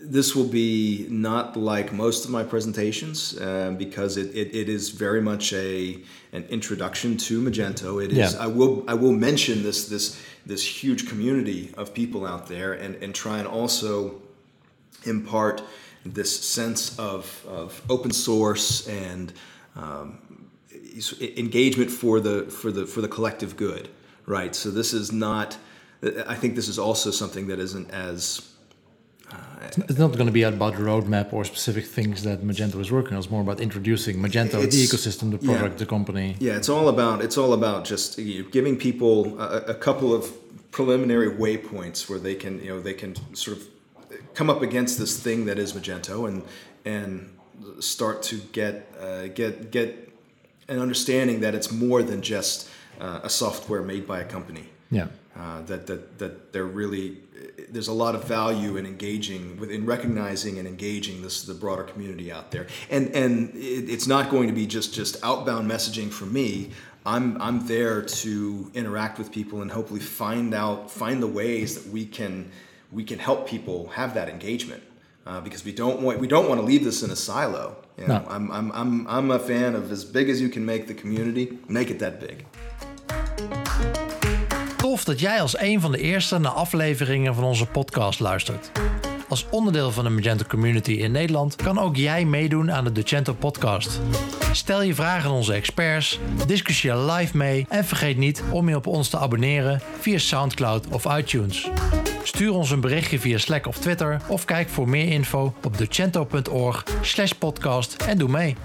This 0.03 0.35
will 0.35 0.47
be 0.47 1.05
not 1.09 1.55
like 1.55 1.93
most 1.93 2.25
of 2.25 2.31
my 2.31 2.43
presentations 2.43 3.37
uh, 3.37 3.73
because 3.77 4.17
it, 4.17 4.35
it, 4.35 4.53
it 4.55 4.67
is 4.67 4.89
very 4.89 5.21
much 5.21 5.53
a 5.53 5.99
an 6.33 6.43
introduction 6.49 7.17
to 7.17 7.39
Magento. 7.41 8.03
It 8.03 8.11
is. 8.11 8.33
Yeah. 8.33 8.43
I 8.43 8.47
will 8.47 8.83
I 8.87 8.95
will 8.95 9.13
mention 9.13 9.61
this 9.61 9.87
this 9.87 10.19
this 10.47 10.65
huge 10.83 11.07
community 11.07 11.71
of 11.77 11.93
people 11.93 12.25
out 12.25 12.47
there 12.47 12.73
and, 12.73 12.95
and 13.03 13.13
try 13.13 13.37
and 13.37 13.47
also 13.47 14.19
impart 15.05 15.61
this 16.05 16.31
sense 16.43 16.97
of, 16.97 17.45
of 17.47 17.79
open 17.89 18.11
source 18.11 18.87
and 18.87 19.33
um, 19.75 20.17
engagement 21.37 21.91
for 21.91 22.19
the 22.19 22.43
for 22.45 22.71
the 22.71 22.85
for 22.85 23.01
the 23.01 23.07
collective 23.07 23.55
good 23.55 23.89
right 24.25 24.55
so 24.55 24.69
this 24.69 24.93
is 24.93 25.11
not 25.11 25.57
i 26.27 26.35
think 26.35 26.55
this 26.55 26.67
is 26.67 26.77
also 26.77 27.11
something 27.11 27.47
that 27.47 27.59
isn't 27.59 27.89
as 27.91 28.51
it's 29.63 29.97
not 29.97 30.11
going 30.13 30.25
to 30.25 30.31
be 30.31 30.43
about 30.43 30.75
the 30.75 30.81
roadmap 30.81 31.31
or 31.31 31.45
specific 31.45 31.85
things 31.85 32.23
that 32.23 32.41
Magento 32.41 32.79
is 32.79 32.91
working 32.91 33.13
on. 33.13 33.19
It's 33.19 33.29
more 33.29 33.41
about 33.41 33.61
introducing 33.61 34.17
Magento, 34.17 34.59
the 34.59 34.67
ecosystem, 34.67 35.31
the 35.31 35.45
yeah. 35.45 35.57
product, 35.57 35.79
the 35.79 35.85
company. 35.85 36.35
Yeah, 36.39 36.57
it's 36.57 36.69
all 36.69 36.89
about 36.89 37.21
it's 37.21 37.37
all 37.37 37.53
about 37.53 37.85
just 37.85 38.17
you 38.17 38.43
know, 38.43 38.49
giving 38.49 38.77
people 38.77 39.39
a, 39.39 39.57
a 39.67 39.73
couple 39.73 40.13
of 40.13 40.29
preliminary 40.71 41.29
waypoints 41.29 42.09
where 42.09 42.19
they 42.19 42.35
can 42.35 42.61
you 42.63 42.69
know 42.69 42.79
they 42.81 42.93
can 42.93 43.15
sort 43.35 43.57
of 43.57 43.67
come 44.33 44.49
up 44.49 44.61
against 44.61 44.99
this 44.99 45.17
thing 45.19 45.45
that 45.45 45.57
is 45.57 45.73
Magento 45.73 46.27
and 46.27 46.43
and 46.83 47.37
start 47.79 48.23
to 48.23 48.37
get 48.51 48.93
uh, 48.99 49.27
get 49.27 49.71
get 49.71 50.10
an 50.71 50.79
understanding 50.79 51.41
that 51.41 51.53
it's 51.53 51.71
more 51.71 52.01
than 52.01 52.21
just 52.21 52.69
uh, 52.99 53.19
a 53.23 53.29
software 53.29 53.81
made 53.81 54.07
by 54.07 54.21
a 54.21 54.25
company. 54.25 54.65
Yeah. 54.89 55.07
Uh, 55.37 55.61
that 55.63 55.87
that 55.87 56.17
that 56.19 56.53
they're 56.53 56.65
really 56.65 57.17
there's 57.69 57.87
a 57.87 57.93
lot 57.93 58.15
of 58.15 58.25
value 58.25 58.75
in 58.77 58.85
engaging 58.85 59.57
with 59.57 59.71
in 59.71 59.85
recognizing 59.85 60.59
and 60.59 60.67
engaging 60.67 61.21
this 61.21 61.43
the 61.43 61.53
broader 61.53 61.83
community 61.83 62.31
out 62.31 62.51
there 62.51 62.67
and 62.89 63.07
and 63.15 63.55
it, 63.55 63.89
it's 63.89 64.07
not 64.07 64.29
going 64.29 64.47
to 64.47 64.53
be 64.53 64.67
just 64.67 64.93
just 64.93 65.15
outbound 65.23 65.71
messaging 65.71 66.11
from 66.11 66.33
me 66.33 66.69
i'm 67.05 67.41
i'm 67.41 67.65
there 67.65 68.01
to 68.01 68.69
interact 68.73 69.17
with 69.17 69.31
people 69.31 69.61
and 69.61 69.71
hopefully 69.71 70.01
find 70.01 70.53
out 70.53 70.91
find 70.91 71.23
the 71.23 71.27
ways 71.27 71.81
that 71.81 71.89
we 71.91 72.05
can 72.05 72.51
we 72.91 73.03
can 73.03 73.17
help 73.17 73.47
people 73.47 73.87
have 73.87 74.13
that 74.13 74.27
engagement 74.27 74.83
uh, 75.25 75.39
because 75.39 75.63
we 75.63 75.71
don't 75.71 76.01
want 76.01 76.19
we 76.19 76.27
don't 76.27 76.49
want 76.49 76.59
to 76.59 76.65
leave 76.65 76.83
this 76.83 77.03
in 77.03 77.09
a 77.09 77.15
silo 77.15 77.77
you 78.05 78.19
know, 78.19 78.29
No. 78.29 78.35
I'm, 78.35 78.51
I'm 78.51 78.71
i'm 78.71 79.07
i'm 79.07 79.31
a 79.31 79.39
fan 79.39 79.75
of 79.75 79.91
as 79.91 80.11
big 80.11 80.29
as 80.29 80.39
you 80.39 80.49
can 80.49 80.65
make 80.65 80.83
the 80.85 80.93
community 80.93 81.47
make 81.67 81.91
it 81.91 81.99
that 81.99 82.19
big 82.19 82.35
Tof 84.77 85.03
dat 85.03 85.19
jij 85.19 85.41
als 85.41 85.59
een 85.59 85.81
van 85.81 85.91
de 85.91 85.97
eerste 85.97 86.37
naar 86.37 86.51
afleveringen 86.51 87.35
van 87.35 87.43
onze 87.43 87.65
podcast 87.65 88.19
luistert. 88.19 88.71
Als 89.27 89.45
onderdeel 89.49 89.91
van 89.91 90.03
de 90.03 90.09
Magento 90.09 90.45
community 90.47 90.91
in 90.91 91.11
Nederland 91.11 91.55
kan 91.55 91.79
ook 91.79 91.95
jij 91.95 92.25
meedoen 92.25 92.71
aan 92.71 92.83
de 92.83 92.91
Docento 92.91 93.33
podcast. 93.33 93.99
Stel 94.51 94.81
je 94.81 94.95
vragen 94.95 95.29
aan 95.29 95.35
onze 95.35 95.53
experts, 95.53 96.19
discussieer 96.47 96.95
live 96.97 97.37
mee 97.37 97.65
en 97.69 97.85
vergeet 97.85 98.17
niet 98.17 98.43
om 98.51 98.69
je 98.69 98.75
op 98.75 98.87
ons 98.87 99.09
te 99.09 99.17
abonneren 99.17 99.81
via 99.99 100.17
SoundCloud 100.17 100.87
of 100.87 101.17
iTunes. 101.17 101.69
Stuur 102.23 102.53
ons 102.53 102.71
een 102.71 102.79
berichtje 102.81 103.19
via 103.19 103.37
Slack 103.37 103.67
of 103.67 103.77
Twitter 103.77 104.21
of 104.27 104.45
kijk 104.45 104.69
voor 104.69 104.89
meer 104.89 105.07
info 105.07 105.53
op 105.63 105.77
docento.org 105.77 106.83
slash 107.01 107.31
podcast 107.31 107.95
en 108.07 108.17
doe 108.17 108.29
mee. 108.29 108.55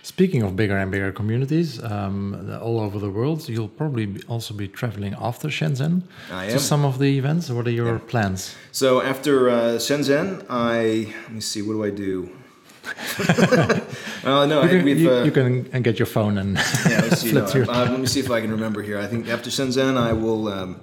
Speaking 0.00 0.44
of 0.44 0.54
bigger 0.54 0.78
and 0.80 0.90
bigger 0.90 1.12
communities 1.12 1.78
um, 1.82 2.34
all 2.60 2.80
over 2.80 3.00
the 3.00 3.10
world, 3.10 3.46
you'll 3.46 3.68
probably 3.68 4.08
also 4.26 4.54
be 4.54 4.70
traveling 4.70 5.14
after 5.20 5.50
Shenzhen 5.52 6.02
I 6.30 6.46
to 6.46 6.52
am. 6.52 6.58
some 6.58 6.86
of 6.86 6.98
the 6.98 7.16
events. 7.16 7.48
What 7.48 7.66
are 7.66 7.74
your 7.74 7.98
plans? 7.98 8.56
So 8.70 9.00
after 9.02 9.48
uh, 9.48 9.78
Shenzhen, 9.78 10.44
I 10.50 11.06
let 11.22 11.32
me 11.32 11.40
see. 11.40 11.62
What 11.62 11.72
do 11.74 11.84
I 11.84 11.90
do? 11.90 12.28
Well, 14.24 14.46
no, 14.46 14.62
You 14.62 14.68
I, 14.68 14.68
can, 14.68 14.84
we've. 14.84 15.00
you, 15.00 15.10
uh, 15.10 15.24
you 15.24 15.30
can 15.30 15.68
and 15.72 15.84
get 15.84 15.98
your 15.98 16.06
phone 16.06 16.38
and 16.38 16.56
yeah, 16.56 17.00
let's 17.02 17.20
see, 17.20 17.32
no, 17.38 17.44
uh, 17.44 17.88
let 17.90 18.00
me 18.00 18.06
see 18.06 18.20
if 18.20 18.30
I 18.30 18.40
can 18.40 18.50
remember 18.50 18.82
here. 18.82 18.98
I 18.98 19.06
think 19.06 19.28
after 19.28 19.50
Shenzhen, 19.50 19.96
I 19.96 20.12
will 20.12 20.48
um, 20.48 20.80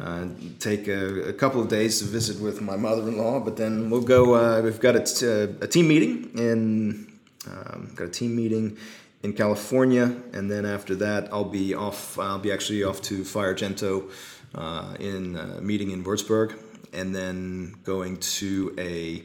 uh, 0.00 0.26
take 0.58 0.88
a, 0.88 1.28
a 1.28 1.32
couple 1.32 1.60
of 1.60 1.68
days 1.68 1.98
to 1.98 2.04
visit 2.04 2.40
with 2.40 2.60
my 2.60 2.76
mother-in-law. 2.76 3.40
But 3.40 3.56
then 3.56 3.90
we'll 3.90 4.02
go. 4.02 4.34
Uh, 4.34 4.60
we've 4.62 4.80
got 4.80 4.96
a, 4.96 5.66
team 5.66 5.88
meeting 5.88 6.30
in. 6.36 7.12
Um, 7.48 7.92
got 7.94 8.08
a 8.08 8.10
team 8.10 8.34
meeting 8.34 8.76
in 9.22 9.32
California, 9.32 10.14
and 10.32 10.50
then 10.50 10.66
after 10.66 10.94
that, 10.96 11.32
I'll 11.32 11.44
be 11.44 11.74
off. 11.74 12.18
I'll 12.18 12.38
be 12.38 12.52
actually 12.52 12.82
off 12.84 13.00
to 13.02 13.22
FireGento 13.22 14.10
uh, 14.54 14.96
in 14.98 15.36
a 15.36 15.60
meeting 15.60 15.90
in 15.92 16.04
Würzburg, 16.04 16.58
and 16.92 17.14
then 17.14 17.76
going 17.84 18.18
to 18.18 18.74
a 18.78 19.22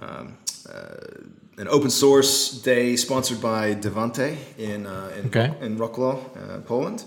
um, 0.00 0.36
uh, 0.68 1.60
an 1.60 1.68
open 1.68 1.90
source 1.90 2.50
day 2.62 2.96
sponsored 2.96 3.40
by 3.40 3.74
Divante 3.74 4.36
in 4.58 4.86
uh, 4.86 5.10
in, 5.18 5.26
Okay. 5.26 5.52
in 5.60 5.76
Wrocław, 5.78 6.16
uh, 6.16 6.60
Poland. 6.66 7.04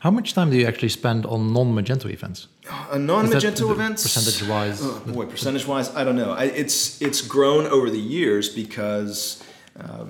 How 0.00 0.10
much 0.10 0.34
time 0.34 0.50
do 0.50 0.56
you 0.56 0.66
actually 0.66 0.90
spend 0.90 1.24
on 1.26 1.52
non-Magento 1.54 2.10
events? 2.10 2.48
A 2.90 2.98
non-Magento 2.98 3.70
events, 3.70 4.02
percentage-wise? 4.02 4.80
Oh, 4.82 5.00
boy, 5.06 5.24
percentage-wise, 5.26 5.88
I 5.96 6.04
don't 6.04 6.16
know. 6.16 6.32
I, 6.32 6.44
it's 6.44 7.00
it's 7.00 7.22
grown 7.26 7.66
over 7.66 7.88
the 7.90 7.98
years 8.00 8.48
because 8.54 9.42
um, 9.80 10.08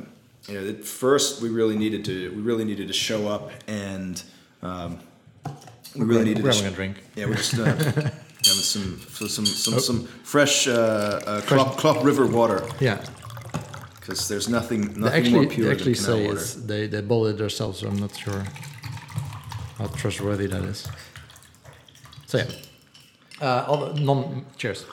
you 0.48 0.54
know 0.60 0.68
at 0.68 0.84
first 0.84 1.40
we 1.42 1.48
really 1.48 1.76
needed 1.76 2.04
to 2.04 2.30
we 2.36 2.42
really 2.42 2.64
needed 2.64 2.88
to 2.88 2.92
show 2.94 3.28
up 3.28 3.50
and 3.68 4.20
um, 4.62 4.98
we 5.94 6.04
really 6.04 6.24
needed 6.24 6.42
We're 6.42 6.50
to 6.52 6.56
having 6.58 6.72
a 6.72 6.76
drink. 6.76 6.96
Yeah, 7.14 7.26
we're 7.26 7.36
just 7.36 7.58
uh, 7.58 8.10
having 8.44 8.62
some 8.62 9.00
so 9.16 9.26
some 9.26 9.46
some 9.46 9.78
some 9.80 10.00
fresh 10.22 10.66
uh, 10.68 10.72
uh, 11.26 11.40
Klopp 11.80 12.04
River 12.04 12.26
water 12.26 12.62
Yeah, 12.80 12.98
because 14.00 14.28
there's 14.28 14.48
nothing 14.48 14.80
they 14.94 15.00
nothing 15.00 15.18
actually, 15.18 15.32
more 15.32 15.44
they 15.46 15.54
pure 15.54 15.72
actually 15.72 15.94
than 15.94 16.04
canal 16.04 16.18
say 16.18 16.26
water. 16.26 16.38
it's, 16.40 16.54
they 16.54 16.86
they 16.86 17.00
bottle 17.00 17.26
it 17.26 17.38
themselves, 17.38 17.78
so 17.80 17.88
I'm 17.88 17.98
not 17.98 18.14
sure 18.16 18.44
how 19.78 19.86
trustworthy 19.88 20.46
that 20.48 20.62
is. 20.64 20.86
So 22.26 22.38
yeah, 22.38 22.50
uh, 23.40 23.64
all 23.68 23.78
the 23.92 24.00
non 24.00 24.44
cheers, 24.56 24.84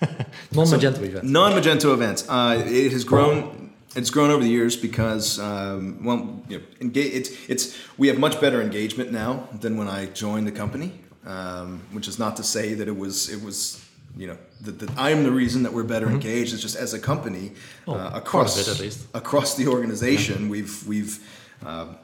non-Magento 0.52 1.02
events. 1.02 1.28
Non-Magento 1.28 1.92
events. 1.92 2.28
Uh, 2.28 2.62
it 2.66 2.92
has 2.92 3.04
grown. 3.04 3.62
It's 3.94 4.10
grown 4.10 4.30
over 4.30 4.42
the 4.42 4.50
years 4.50 4.76
because, 4.76 5.38
um, 5.38 6.04
well, 6.04 6.42
you 6.50 6.58
know, 6.58 6.64
enga- 6.80 7.12
it's 7.18 7.30
it's 7.48 7.74
we 7.96 8.08
have 8.08 8.18
much 8.18 8.38
better 8.42 8.60
engagement 8.60 9.10
now 9.10 9.48
than 9.60 9.78
when 9.78 9.88
I 9.88 10.06
joined 10.06 10.46
the 10.46 10.52
company. 10.52 10.92
Um, 11.26 11.80
which 11.90 12.06
is 12.06 12.18
not 12.18 12.36
to 12.36 12.44
say 12.44 12.74
that 12.74 12.86
it 12.86 12.96
was 12.96 13.28
it 13.28 13.42
was 13.42 13.84
you 14.16 14.28
know 14.28 14.38
that, 14.62 14.78
that 14.78 14.90
I'm 14.96 15.24
the 15.24 15.32
reason 15.32 15.64
that 15.64 15.72
we're 15.72 15.82
better 15.82 16.08
engaged. 16.08 16.52
It's 16.54 16.62
just 16.62 16.76
as 16.76 16.94
a 16.94 16.98
company 17.00 17.50
Mm-hmm. 17.50 17.90
Well, 17.90 18.00
uh, 18.00 18.18
across 18.18 18.58
it 18.58 18.68
at 18.68 18.80
least. 18.80 19.06
across 19.14 19.56
the 19.56 19.68
organization, 19.68 20.48
we've 20.48 20.86
we've 20.86 21.18
um, 21.64 21.96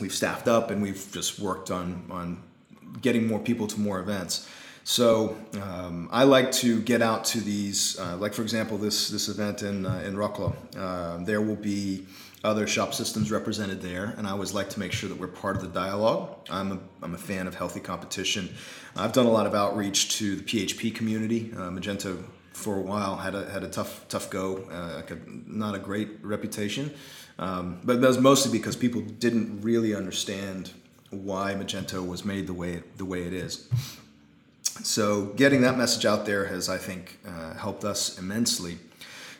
we've 0.00 0.14
staffed 0.14 0.48
up 0.48 0.70
and 0.70 0.82
we've 0.82 1.08
just 1.12 1.38
worked 1.38 1.70
on 1.70 2.04
on 2.10 2.42
getting 3.02 3.26
more 3.26 3.38
people 3.38 3.66
to 3.66 3.80
more 3.80 4.00
events. 4.00 4.48
So 4.84 5.36
um, 5.62 6.08
I 6.10 6.24
like 6.24 6.52
to 6.52 6.80
get 6.80 7.02
out 7.02 7.24
to 7.26 7.40
these, 7.40 7.98
uh, 8.00 8.16
like 8.16 8.32
for 8.34 8.42
example, 8.42 8.78
this 8.78 9.08
this 9.08 9.28
event 9.28 9.62
in 9.62 9.86
uh, 9.86 10.02
in 10.06 10.16
Wrocław. 10.16 10.54
Uh, 10.76 11.24
there 11.24 11.40
will 11.40 11.56
be 11.56 12.06
other 12.42 12.66
shop 12.66 12.94
systems 12.94 13.30
represented 13.30 13.82
there, 13.82 14.14
and 14.16 14.26
I 14.26 14.30
always 14.30 14.54
like 14.54 14.70
to 14.70 14.80
make 14.80 14.92
sure 14.92 15.08
that 15.08 15.18
we're 15.18 15.28
part 15.28 15.56
of 15.56 15.62
the 15.62 15.68
dialogue. 15.68 16.36
I'm 16.48 16.72
a, 16.72 16.78
I'm 17.02 17.14
a 17.14 17.18
fan 17.18 17.46
of 17.46 17.54
healthy 17.54 17.80
competition. 17.80 18.54
I've 18.96 19.12
done 19.12 19.26
a 19.26 19.30
lot 19.30 19.46
of 19.46 19.54
outreach 19.54 20.16
to 20.18 20.36
the 20.36 20.42
PHP 20.42 20.94
community. 20.94 21.52
Uh, 21.54 21.70
Magento 21.70 22.22
for 22.52 22.76
a 22.76 22.80
while 22.80 23.16
had 23.16 23.34
a 23.34 23.48
had 23.50 23.62
a 23.62 23.68
tough 23.68 24.06
tough 24.08 24.30
go, 24.30 24.58
uh, 24.70 25.02
not 25.46 25.74
a 25.74 25.78
great 25.78 26.08
reputation, 26.22 26.92
um, 27.38 27.80
but 27.84 28.00
that 28.00 28.08
was 28.08 28.18
mostly 28.18 28.56
because 28.56 28.76
people 28.76 29.00
didn't 29.00 29.60
really 29.60 29.94
understand 29.94 30.72
why 31.10 31.54
Magento 31.54 32.06
was 32.06 32.24
made 32.24 32.46
the 32.46 32.54
way 32.54 32.74
it, 32.74 32.98
the 32.98 33.04
way 33.04 33.22
it 33.22 33.32
is. 33.32 33.68
So 34.82 35.26
getting 35.36 35.62
that 35.62 35.76
message 35.76 36.06
out 36.06 36.24
there 36.24 36.46
has, 36.46 36.68
I 36.68 36.78
think, 36.78 37.18
uh, 37.26 37.54
helped 37.54 37.84
us 37.84 38.18
immensely. 38.18 38.78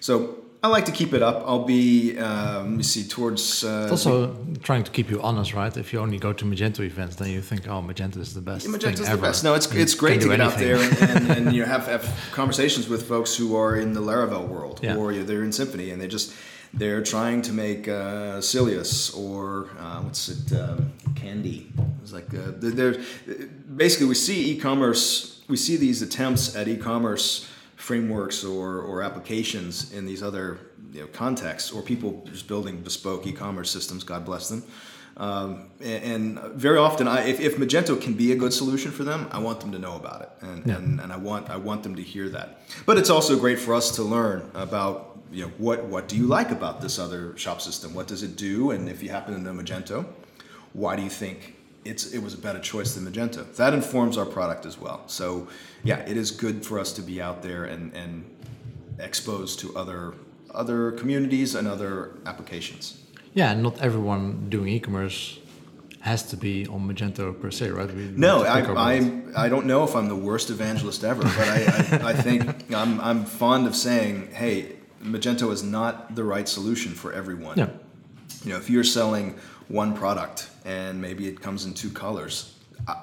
So 0.00 0.44
I 0.62 0.68
like 0.68 0.84
to 0.86 0.92
keep 0.92 1.14
it 1.14 1.22
up. 1.22 1.42
I'll 1.46 1.64
be, 1.64 2.18
uh, 2.18 2.60
let 2.60 2.68
me 2.68 2.82
see, 2.82 3.04
towards. 3.08 3.64
Uh, 3.64 3.82
It's 3.84 3.92
also 3.92 4.36
trying 4.62 4.84
to 4.84 4.90
keep 4.90 5.08
you 5.10 5.22
honest, 5.22 5.54
right? 5.54 5.74
If 5.74 5.92
you 5.92 6.00
only 6.00 6.18
go 6.18 6.34
to 6.34 6.44
Magento 6.44 6.80
events, 6.80 7.16
then 7.16 7.30
you 7.30 7.40
think, 7.40 7.66
oh, 7.66 7.80
Magento 7.82 8.18
is 8.18 8.34
the 8.34 8.42
best. 8.42 8.66
Yeah, 8.66 8.72
thing 8.76 8.92
Magento's 8.92 9.08
the 9.08 9.16
best. 9.16 9.42
No, 9.42 9.54
it's 9.54 9.72
it's 9.74 9.94
great 9.94 10.20
to 10.20 10.28
get 10.28 10.40
out 10.40 10.58
there 10.58 10.76
and, 10.76 10.98
and, 11.10 11.30
and 11.30 11.52
you 11.54 11.62
know 11.62 11.68
have 11.76 11.86
have 11.86 12.04
conversations 12.32 12.88
with 12.88 13.08
folks 13.08 13.34
who 13.34 13.56
are 13.56 13.74
in 13.76 13.94
the 13.94 14.02
Laravel 14.02 14.46
world 14.48 14.80
Yeah. 14.82 14.96
or 14.96 15.14
they're 15.14 15.44
in 15.44 15.50
Symfony 15.50 15.92
and 15.92 16.00
they 16.00 16.08
just 16.08 16.34
they're 16.74 17.02
trying 17.02 17.40
to 17.42 17.52
make 17.52 17.88
uh, 17.88 18.40
Sylius 18.40 19.16
or 19.16 19.70
uh, 19.78 20.02
what's 20.02 20.28
it 20.28 20.52
um, 20.60 20.92
Candy. 21.16 21.72
It's 22.02 22.12
like 22.12 22.28
uh, 22.34 22.52
they're, 22.58 22.92
they're 22.92 23.00
basically 23.76 24.06
we 24.08 24.14
see 24.14 24.50
e-commerce. 24.52 25.40
We 25.48 25.56
see 25.56 25.76
these 25.76 26.02
attempts 26.02 26.54
at 26.54 26.68
e-commerce 26.68 27.48
frameworks 27.80 28.44
or, 28.44 28.80
or 28.80 29.02
applications 29.02 29.92
in 29.92 30.06
these 30.06 30.22
other 30.22 30.58
you 30.92 31.00
know, 31.00 31.06
contexts, 31.08 31.72
or 31.72 31.82
people 31.82 32.22
just 32.32 32.46
building 32.48 32.80
bespoke 32.82 33.26
e-commerce 33.26 33.70
systems. 33.70 34.04
God 34.04 34.24
bless 34.24 34.48
them. 34.48 34.62
Um, 35.16 35.70
and, 35.80 36.38
and 36.38 36.52
very 36.54 36.78
often, 36.78 37.06
I, 37.08 37.26
if, 37.28 37.40
if 37.40 37.56
Magento 37.56 38.00
can 38.00 38.14
be 38.14 38.32
a 38.32 38.36
good 38.36 38.52
solution 38.52 38.90
for 38.90 39.04
them, 39.04 39.28
I 39.32 39.38
want 39.38 39.60
them 39.60 39.72
to 39.72 39.78
know 39.78 39.96
about 39.96 40.22
it, 40.22 40.30
and, 40.40 40.66
Yeah. 40.66 40.76
and, 40.76 41.00
and 41.00 41.12
I 41.12 41.16
want 41.16 41.50
I 41.50 41.56
want 41.56 41.82
them 41.82 41.94
to 41.96 42.02
hear 42.02 42.28
that. 42.30 42.60
But 42.86 42.96
it's 42.98 43.10
also 43.10 43.38
great 43.38 43.58
for 43.58 43.74
us 43.74 43.90
to 43.96 44.02
learn 44.02 44.50
about 44.54 45.18
you 45.32 45.44
know 45.44 45.52
what 45.58 45.84
what 45.84 46.08
do 46.08 46.16
you 46.16 46.26
like 46.26 46.50
about 46.50 46.80
this 46.80 46.98
other 46.98 47.36
shop 47.36 47.60
system? 47.60 47.92
What 47.94 48.06
does 48.08 48.22
it 48.22 48.36
do? 48.36 48.70
And 48.70 48.88
if 48.88 49.02
you 49.02 49.10
happen 49.10 49.34
to 49.34 49.40
know 49.40 49.52
Magento, 49.52 50.06
why 50.72 50.96
do 50.96 51.02
you 51.02 51.10
think 51.10 51.56
it's 51.84 52.12
it 52.12 52.22
was 52.22 52.34
a 52.34 52.38
better 52.38 52.60
choice 52.60 52.94
than 52.94 53.10
Magento? 53.10 53.54
That 53.56 53.74
informs 53.74 54.16
our 54.16 54.26
product 54.26 54.66
as 54.66 54.78
well. 54.78 55.02
So 55.06 55.48
yeah, 55.84 55.98
it 56.00 56.16
is 56.16 56.30
good 56.30 56.64
for 56.64 56.78
us 56.78 56.92
to 56.94 57.02
be 57.02 57.20
out 57.20 57.42
there 57.42 57.64
and 57.64 57.94
and 57.94 58.24
exposed 58.98 59.60
to 59.60 59.76
other 59.76 60.14
other 60.54 60.92
communities 60.92 61.54
and 61.54 61.66
other 61.68 62.12
applications. 62.26 63.02
Yeah, 63.34 63.52
and 63.52 63.62
not 63.62 63.80
everyone 63.80 64.48
doing 64.50 64.68
e-commerce 64.68 65.38
has 66.00 66.22
to 66.24 66.36
be 66.36 66.66
on 66.66 66.88
Magento 66.88 67.38
per 67.40 67.50
se, 67.50 67.70
right? 67.70 67.92
We 67.94 68.10
No, 68.16 68.42
I, 68.42 68.60
pick 68.60 68.70
our 68.70 68.74
battles. 68.74 69.36
I, 69.36 69.46
I 69.46 69.48
don't 69.48 69.66
know 69.66 69.84
if 69.84 69.94
I'm 69.94 70.08
the 70.08 70.16
worst 70.16 70.50
evangelist 70.50 71.04
ever, 71.04 71.22
but 71.22 71.38
I, 71.38 71.64
I, 72.02 72.08
I 72.10 72.12
think 72.14 72.72
I'm, 72.74 73.00
I'm 73.00 73.24
fond 73.24 73.66
of 73.66 73.76
saying, 73.76 74.30
hey, 74.32 74.76
Magento 75.02 75.52
is 75.52 75.62
not 75.62 76.14
the 76.14 76.24
right 76.24 76.48
solution 76.48 76.92
for 76.92 77.12
everyone. 77.12 77.58
Yeah. 77.58 77.68
You 78.44 78.52
know, 78.52 78.56
if 78.56 78.70
you're 78.70 78.84
selling 78.84 79.38
one 79.70 79.94
product 79.94 80.50
and 80.64 81.00
maybe 81.00 81.26
it 81.28 81.40
comes 81.40 81.64
in 81.64 81.72
two 81.74 81.90
colors, 81.90 82.54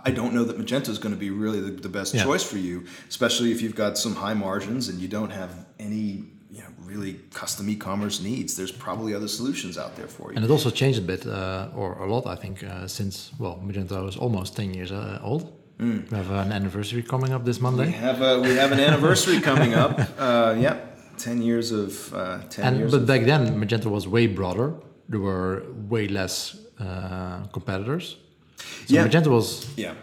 I, 0.10 0.12
don't 0.12 0.34
know 0.34 0.44
that 0.44 0.58
Magento 0.58 0.90
is 0.90 1.00
going 1.00 1.14
to 1.14 1.20
be 1.20 1.30
really 1.30 1.60
the, 1.60 1.72
the 1.72 1.90
best 1.90 2.14
Yeah. 2.14 2.24
choice 2.24 2.44
for 2.44 2.58
you, 2.58 2.84
especially 3.10 3.52
if 3.52 3.62
you've 3.62 3.76
got 3.76 3.98
some 3.98 4.16
high 4.16 4.34
margins 4.34 4.90
and 4.90 5.00
you 5.00 5.08
don't 5.08 5.30
have 5.32 5.52
any, 5.80 6.24
you 6.52 6.62
know, 6.64 6.72
really 6.84 7.20
custom 7.34 7.70
e-commerce 7.70 8.20
needs. 8.22 8.56
There's 8.56 8.72
probably 8.72 9.14
other 9.14 9.28
solutions 9.28 9.78
out 9.78 9.96
there 9.96 10.08
for 10.08 10.32
you. 10.32 10.36
And 10.38 10.46
it 10.46 10.52
also 10.52 10.70
changed 10.70 11.00
a 11.00 11.08
bit, 11.14 11.26
uh, 11.26 11.70
or 11.76 11.94
a 12.06 12.12
lot, 12.14 12.26
I 12.26 12.36
think, 12.36 12.64
uh, 12.64 12.88
since 12.88 13.32
well, 13.40 13.62
Magento 13.64 14.08
is 14.10 14.18
almost 14.18 14.56
ten 14.56 14.74
years 14.74 14.92
uh, 14.92 15.20
old. 15.24 15.44
Mm. 15.80 16.10
We 16.10 16.18
have 16.18 16.32
an 16.32 16.52
anniversary 16.52 17.04
coming 17.04 17.32
up 17.34 17.46
this 17.46 17.60
Monday. 17.62 17.86
We 17.86 17.92
have 17.92 18.22
a, 18.22 18.40
we 18.42 18.56
have 18.56 18.72
an 18.72 18.80
anniversary 18.80 19.40
coming 19.40 19.76
up. 19.76 20.00
Uh, 20.18 20.56
yep, 20.60 20.78
ten 21.18 21.42
years 21.42 21.72
of 21.72 22.14
uh, 22.14 22.40
ten 22.50 22.66
and 22.66 22.78
years. 22.78 22.92
but 22.92 23.06
back 23.06 23.24
then 23.26 23.42
Magento 23.62 23.86
was 23.92 24.08
way 24.08 24.26
broader. 24.28 24.74
There 25.10 25.20
were 25.22 25.64
way 25.90 26.08
less 26.08 26.58
uh, 26.80 27.48
competitors. 27.52 28.18
So 28.88 28.96
Yeah. 28.96 29.08
Magento 29.08 29.28
was 29.28 29.66
yeah, 29.78 29.94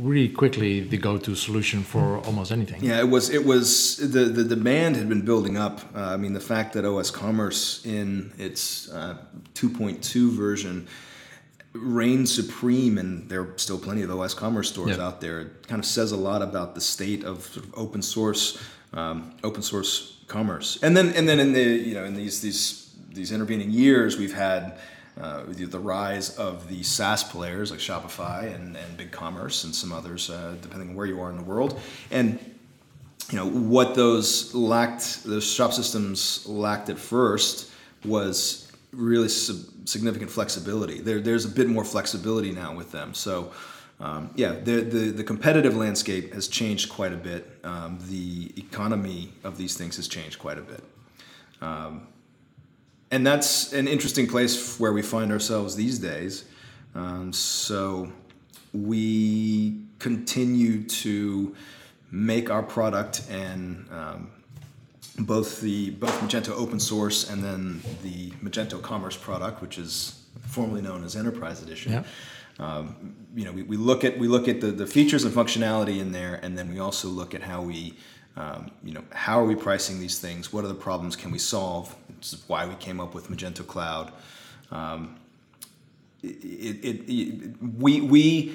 really 0.00 0.28
quickly 0.28 0.80
the 0.80 0.96
go-to 0.96 1.34
solution 1.34 1.82
for 1.82 2.18
almost 2.26 2.50
anything. 2.52 2.82
yeah. 2.84 3.00
It 3.00 3.08
was 3.10 3.28
it 3.30 3.44
was 3.44 3.96
the 3.96 4.24
the 4.32 4.44
demand 4.44 4.96
had 4.96 5.08
been 5.08 5.24
building 5.24 5.56
up. 5.56 5.80
Uh, 5.94 6.14
I 6.14 6.16
mean, 6.16 6.32
the 6.32 6.40
fact 6.54 6.72
that 6.72 6.84
osCommerce 6.84 7.84
in 7.84 8.32
its 8.38 8.88
uh, 8.90 9.16
2.2 9.54 10.30
version 10.30 10.86
reigned 11.74 12.28
supreme, 12.28 12.98
and 12.98 13.28
there 13.30 13.40
are 13.40 13.52
still 13.56 13.78
plenty 13.78 14.02
of 14.02 14.10
osCommerce 14.10 14.66
stores 14.66 14.96
Yeah. 14.96 15.06
out 15.06 15.20
there. 15.20 15.40
It 15.40 15.66
kind 15.68 15.78
of 15.78 15.86
says 15.86 16.12
a 16.12 16.16
lot 16.16 16.42
about 16.42 16.74
the 16.74 16.80
state 16.80 17.24
of, 17.24 17.44
sort 17.44 17.66
of 17.66 17.74
open 17.74 18.02
source 18.02 18.58
um, 18.94 19.32
open 19.42 19.62
source 19.62 20.18
commerce. 20.26 20.78
And 20.82 20.94
then 20.96 21.12
and 21.16 21.26
then 21.28 21.40
in 21.40 21.52
the 21.52 21.62
you 21.88 21.94
know 21.94 22.04
in 22.04 22.14
these 22.14 22.40
these 22.40 22.81
these 23.14 23.32
intervening 23.32 23.70
years, 23.70 24.18
we've 24.18 24.34
had. 24.34 24.78
Uh, 25.20 25.42
the, 25.46 25.78
rise 25.78 26.38
of 26.38 26.70
the 26.70 26.82
SaaS 26.82 27.22
players 27.22 27.70
like 27.70 27.80
Shopify 27.80 28.44
and, 28.54 28.78
and 28.78 28.98
BigCommerce 28.98 29.64
and 29.64 29.74
some 29.74 29.92
others, 29.92 30.30
uh, 30.30 30.56
depending 30.62 30.88
on 30.88 30.94
where 30.94 31.04
you 31.04 31.20
are 31.20 31.28
in 31.28 31.36
the 31.36 31.42
world. 31.42 31.78
And 32.10 32.38
you 33.30 33.38
know 33.38 33.48
what 33.48 33.94
those 33.94 34.54
lacked 34.54 35.24
those 35.24 35.50
shop 35.50 35.72
systems 35.72 36.46
lacked 36.46 36.90
at 36.90 36.98
first 36.98 37.70
was 38.04 38.70
really 38.92 39.28
sub- 39.28 39.88
significant 39.88 40.30
flexibility 40.30 41.00
there, 41.00 41.20
there's 41.20 41.44
a 41.44 41.48
bit 41.48 41.68
more 41.68 41.84
flexibility 41.84 42.52
now 42.52 42.74
with 42.74 42.92
them 42.92 43.14
so 43.14 43.52
um, 44.00 44.30
yeah 44.34 44.52
the, 44.52 44.82
the, 44.82 45.10
the 45.10 45.24
competitive 45.24 45.76
landscape 45.76 46.34
has 46.34 46.46
changed 46.48 46.90
quite 46.90 47.12
a 47.12 47.16
bit 47.16 47.58
um, 47.64 47.98
the 48.08 48.52
economy 48.56 49.32
of 49.44 49.56
these 49.56 49.76
things 49.76 49.96
has 49.96 50.08
changed 50.08 50.38
quite 50.38 50.58
a 50.58 50.62
bit 50.62 50.84
Um, 51.60 52.08
and 53.12 53.24
that's 53.24 53.72
an 53.72 53.86
interesting 53.86 54.26
place 54.26 54.80
where 54.80 54.92
we 54.92 55.02
find 55.02 55.30
ourselves 55.30 55.76
these 55.76 56.00
days 56.00 56.44
um, 56.96 57.32
so 57.32 58.10
we 58.72 59.76
continue 59.98 60.82
to 60.84 61.54
make 62.10 62.50
our 62.50 62.62
product 62.62 63.22
and 63.30 63.86
um, 63.90 64.30
both 65.18 65.60
the 65.60 65.90
both 65.90 66.18
Magento 66.20 66.50
open 66.50 66.80
source 66.80 67.28
and 67.30 67.42
then 67.42 67.82
the 68.02 68.30
Magento 68.42 68.80
Commerce 68.80 69.16
product, 69.16 69.60
which 69.60 69.78
is 69.78 70.22
formerly 70.46 70.82
known 70.82 71.04
as 71.04 71.16
Enterprise 71.16 71.62
Edition. 71.62 71.92
Yeah. 71.92 72.02
Um, 72.58 73.14
you 73.34 73.44
know, 73.44 73.52
we, 73.52 73.62
we 73.62 73.76
look 73.76 74.04
at 74.04 74.18
we 74.18 74.28
look 74.28 74.48
at 74.48 74.60
the, 74.60 74.68
the 74.68 74.86
features 74.86 75.24
and 75.24 75.34
functionality 75.34 76.00
in 76.00 76.12
there, 76.12 76.38
and 76.42 76.56
then 76.56 76.70
we 76.70 76.78
also 76.78 77.08
look 77.08 77.34
at 77.34 77.42
how 77.42 77.62
we, 77.62 77.94
um, 78.36 78.70
you 78.84 78.92
know, 78.92 79.04
how 79.10 79.40
are 79.40 79.44
we 79.44 79.54
pricing 79.54 80.00
these 80.00 80.18
things? 80.18 80.52
What 80.52 80.64
are 80.64 80.68
the 80.68 80.74
problems 80.74 81.16
can 81.16 81.30
we 81.30 81.38
solve? 81.38 81.94
This 82.22 82.34
is 82.34 82.48
why 82.48 82.66
we 82.66 82.76
came 82.76 83.00
up 83.00 83.14
with 83.14 83.28
Magento 83.28 83.66
Cloud. 83.66 84.12
Um, 84.70 85.16
it, 86.22 86.78
it, 86.84 86.96
it, 87.08 87.52
we 87.80 88.00
we 88.00 88.52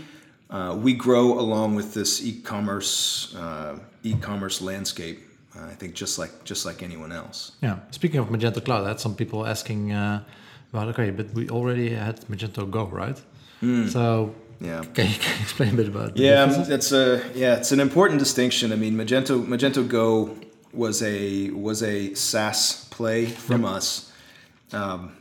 uh, 0.49 0.73
we 0.81 0.93
grow 0.93 1.37
along 1.37 1.75
with 1.75 1.93
this 1.93 2.25
e-commerce 2.25 3.35
uh, 3.35 3.77
e-commerce 4.03 4.61
landscape. 4.61 5.19
Uh, 5.53 5.65
I 5.65 5.73
think 5.73 5.93
just 5.95 6.17
like 6.17 6.31
just 6.45 6.65
like 6.65 6.81
anyone 6.81 7.11
else. 7.11 7.51
Yeah. 7.61 7.79
Speaking 7.91 8.21
of 8.21 8.27
Magento 8.29 8.63
Cloud, 8.63 8.85
I 8.85 8.87
had 8.87 8.99
some 9.01 9.15
people 9.15 9.45
asking 9.45 9.91
uh, 9.91 10.23
about 10.71 10.87
okay, 10.89 11.09
but 11.11 11.33
we 11.33 11.49
already 11.49 11.89
had 11.89 12.21
Magento 12.29 12.69
Go, 12.71 12.85
right? 12.85 13.19
So 13.89 14.33
Yeah. 14.61 14.83
can 14.93 15.07
you, 15.07 15.15
can 15.23 15.35
you 15.35 15.41
explain 15.41 15.73
a 15.73 15.77
bit 15.77 15.87
about 15.89 16.15
Yeah, 16.17 16.45
that's 16.45 16.93
a 16.93 17.21
yeah, 17.35 17.57
it's 17.57 17.73
an 17.73 17.81
important 17.81 18.19
distinction. 18.19 18.71
I 18.71 18.75
mean, 18.77 18.95
Magento 18.95 19.45
Magento 19.45 19.83
Go 19.85 20.37
was 20.71 21.01
a 21.01 21.49
was 21.51 21.83
a 21.83 22.13
SaaS 22.13 22.86
play 22.97 23.25
from 23.27 23.63
us. 23.63 24.11
Um, 24.73 25.15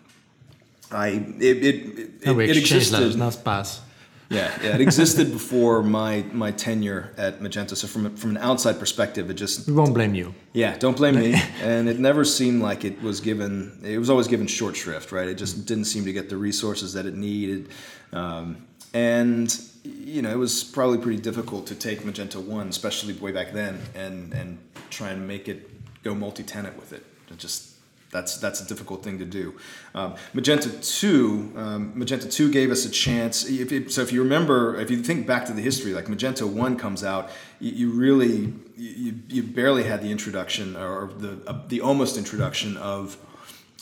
I 0.90 1.08
it 1.40 1.56
it, 1.68 1.98
it, 1.98 2.26
No, 2.26 2.40
it 2.40 2.56
existed. 2.56 3.44
pass. 3.44 3.80
Yeah, 4.28 4.50
yeah, 4.60 4.74
it 4.74 4.80
existed 4.80 5.30
before 5.30 5.82
my 5.84 6.24
my 6.32 6.50
tenure 6.50 7.12
at 7.16 7.40
Magento. 7.40 7.76
So 7.76 7.86
from 7.86 8.06
a- 8.06 8.16
from 8.20 8.30
an 8.30 8.38
outside 8.38 8.76
perspective, 8.80 9.30
it 9.30 9.34
just 9.34 9.66
We 9.68 9.72
won't 9.72 9.94
blame 9.94 10.14
you. 10.16 10.34
Yeah, 10.52 10.76
don't 10.78 10.96
blame 10.96 11.14
me. 11.14 11.34
and 11.62 11.88
it 11.88 11.98
never 12.00 12.24
seemed 12.24 12.60
like 12.62 12.84
it 12.84 13.00
was 13.02 13.20
given. 13.20 13.52
It 13.84 13.98
was 13.98 14.10
always 14.10 14.26
given 14.26 14.46
short 14.48 14.74
shrift, 14.76 15.12
right? 15.12 15.28
It 15.28 15.38
just 15.38 15.66
didn't 15.66 15.84
seem 15.86 16.04
to 16.06 16.12
get 16.12 16.28
the 16.28 16.36
resources 16.36 16.92
that 16.94 17.06
it 17.06 17.14
needed, 17.14 17.68
um, 18.12 18.56
and 18.92 19.48
you 19.84 20.22
know 20.22 20.30
it 20.36 20.38
was 20.38 20.64
probably 20.64 20.98
pretty 20.98 21.22
difficult 21.22 21.66
to 21.68 21.74
take 21.74 21.98
Magento 22.08 22.40
One, 22.58 22.68
especially 22.68 23.12
way 23.26 23.32
back 23.32 23.52
then, 23.52 23.74
and 23.94 24.34
and 24.34 24.58
try 24.90 25.10
and 25.14 25.28
make 25.28 25.46
it 25.52 25.58
go 26.02 26.14
multi-tenant 26.14 26.76
with 26.76 26.92
it. 26.92 27.04
It 27.30 27.38
just 27.38 27.76
that's 28.10 28.38
that's 28.38 28.60
a 28.60 28.66
difficult 28.66 29.02
thing 29.02 29.18
to 29.18 29.24
do. 29.24 29.54
Um, 29.94 30.14
Magento 30.34 30.70
two, 30.98 31.52
um, 31.56 31.92
Magento 31.94 32.32
two 32.32 32.50
gave 32.50 32.70
us 32.70 32.84
a 32.84 32.90
chance. 32.90 33.44
If 33.48 33.72
it, 33.72 33.92
so, 33.92 34.02
if 34.02 34.12
you 34.12 34.22
remember, 34.22 34.78
if 34.80 34.90
you 34.90 35.02
think 35.02 35.26
back 35.26 35.44
to 35.46 35.52
the 35.52 35.62
history, 35.62 35.92
like 35.92 36.06
Magento 36.06 36.48
one 36.48 36.76
comes 36.76 37.04
out, 37.04 37.30
you, 37.60 37.72
you 37.72 37.90
really 37.90 38.54
you, 38.76 39.14
you 39.28 39.42
barely 39.42 39.84
had 39.84 40.02
the 40.02 40.10
introduction 40.10 40.76
or 40.76 41.10
the 41.18 41.38
uh, 41.46 41.60
the 41.68 41.80
almost 41.80 42.16
introduction 42.16 42.76
of 42.76 43.16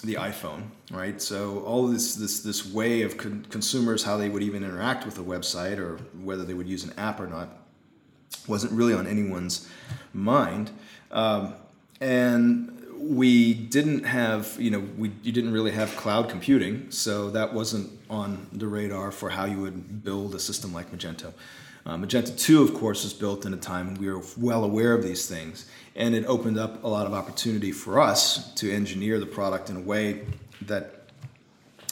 the 0.02 0.14
iPhone, 0.14 0.64
right? 0.90 1.20
So 1.20 1.60
all 1.60 1.86
this 1.86 2.14
this 2.14 2.40
this 2.40 2.66
way 2.66 3.02
of 3.02 3.16
con- 3.16 3.46
consumers 3.50 4.04
how 4.04 4.16
they 4.16 4.28
would 4.28 4.42
even 4.42 4.64
interact 4.64 5.04
with 5.04 5.18
a 5.18 5.22
website 5.22 5.78
or 5.78 5.96
whether 6.22 6.44
they 6.44 6.54
would 6.54 6.68
use 6.68 6.84
an 6.84 6.92
app 6.98 7.20
or 7.20 7.26
not 7.26 7.48
wasn't 8.46 8.72
really 8.72 8.94
on 8.94 9.06
anyone's 9.06 9.68
mind. 10.12 10.70
Um, 11.10 11.54
and 12.00 12.73
we 12.98 13.54
didn't 13.54 14.04
have, 14.04 14.56
you 14.58 14.70
know, 14.70 14.80
we 14.96 15.12
you 15.22 15.32
didn't 15.32 15.52
really 15.52 15.72
have 15.72 15.94
cloud 15.96 16.28
computing, 16.28 16.90
so 16.90 17.30
that 17.30 17.52
wasn't 17.52 17.90
on 18.08 18.46
the 18.52 18.66
radar 18.66 19.10
for 19.10 19.30
how 19.30 19.44
you 19.44 19.60
would 19.60 20.04
build 20.04 20.34
a 20.34 20.38
system 20.38 20.72
like 20.72 20.90
Magento. 20.90 21.32
Uh, 21.86 21.96
Magento 21.96 22.38
2, 22.38 22.62
of 22.62 22.72
course, 22.74 23.04
was 23.04 23.12
built 23.12 23.44
in 23.44 23.52
a 23.52 23.58
time 23.58 23.88
when 23.88 23.96
we 23.96 24.10
were 24.10 24.22
well 24.38 24.64
aware 24.64 24.94
of 24.94 25.02
these 25.02 25.28
things, 25.28 25.66
and 25.94 26.14
it 26.14 26.24
opened 26.26 26.58
up 26.58 26.82
a 26.82 26.88
lot 26.88 27.06
of 27.06 27.12
opportunity 27.12 27.72
for 27.72 28.00
us 28.00 28.52
to 28.54 28.72
engineer 28.72 29.20
the 29.20 29.26
product 29.26 29.68
in 29.68 29.76
a 29.76 29.80
way 29.80 30.24
that 30.62 31.04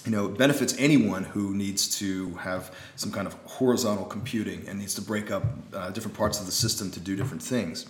you 0.04 0.10
know, 0.10 0.28
benefits 0.28 0.74
anyone 0.78 1.22
who 1.24 1.54
needs 1.54 1.98
to 1.98 2.34
have 2.34 2.74
some 2.96 3.12
kind 3.12 3.26
of 3.26 3.34
horizontal 3.44 4.04
computing 4.04 4.66
and 4.66 4.78
needs 4.78 4.94
to 4.94 5.00
break 5.00 5.30
up 5.30 5.44
uh, 5.72 5.90
different 5.90 6.16
parts 6.16 6.40
of 6.40 6.46
the 6.46 6.52
system 6.52 6.90
to 6.90 6.98
do 6.98 7.14
different 7.14 7.42
things. 7.42 7.86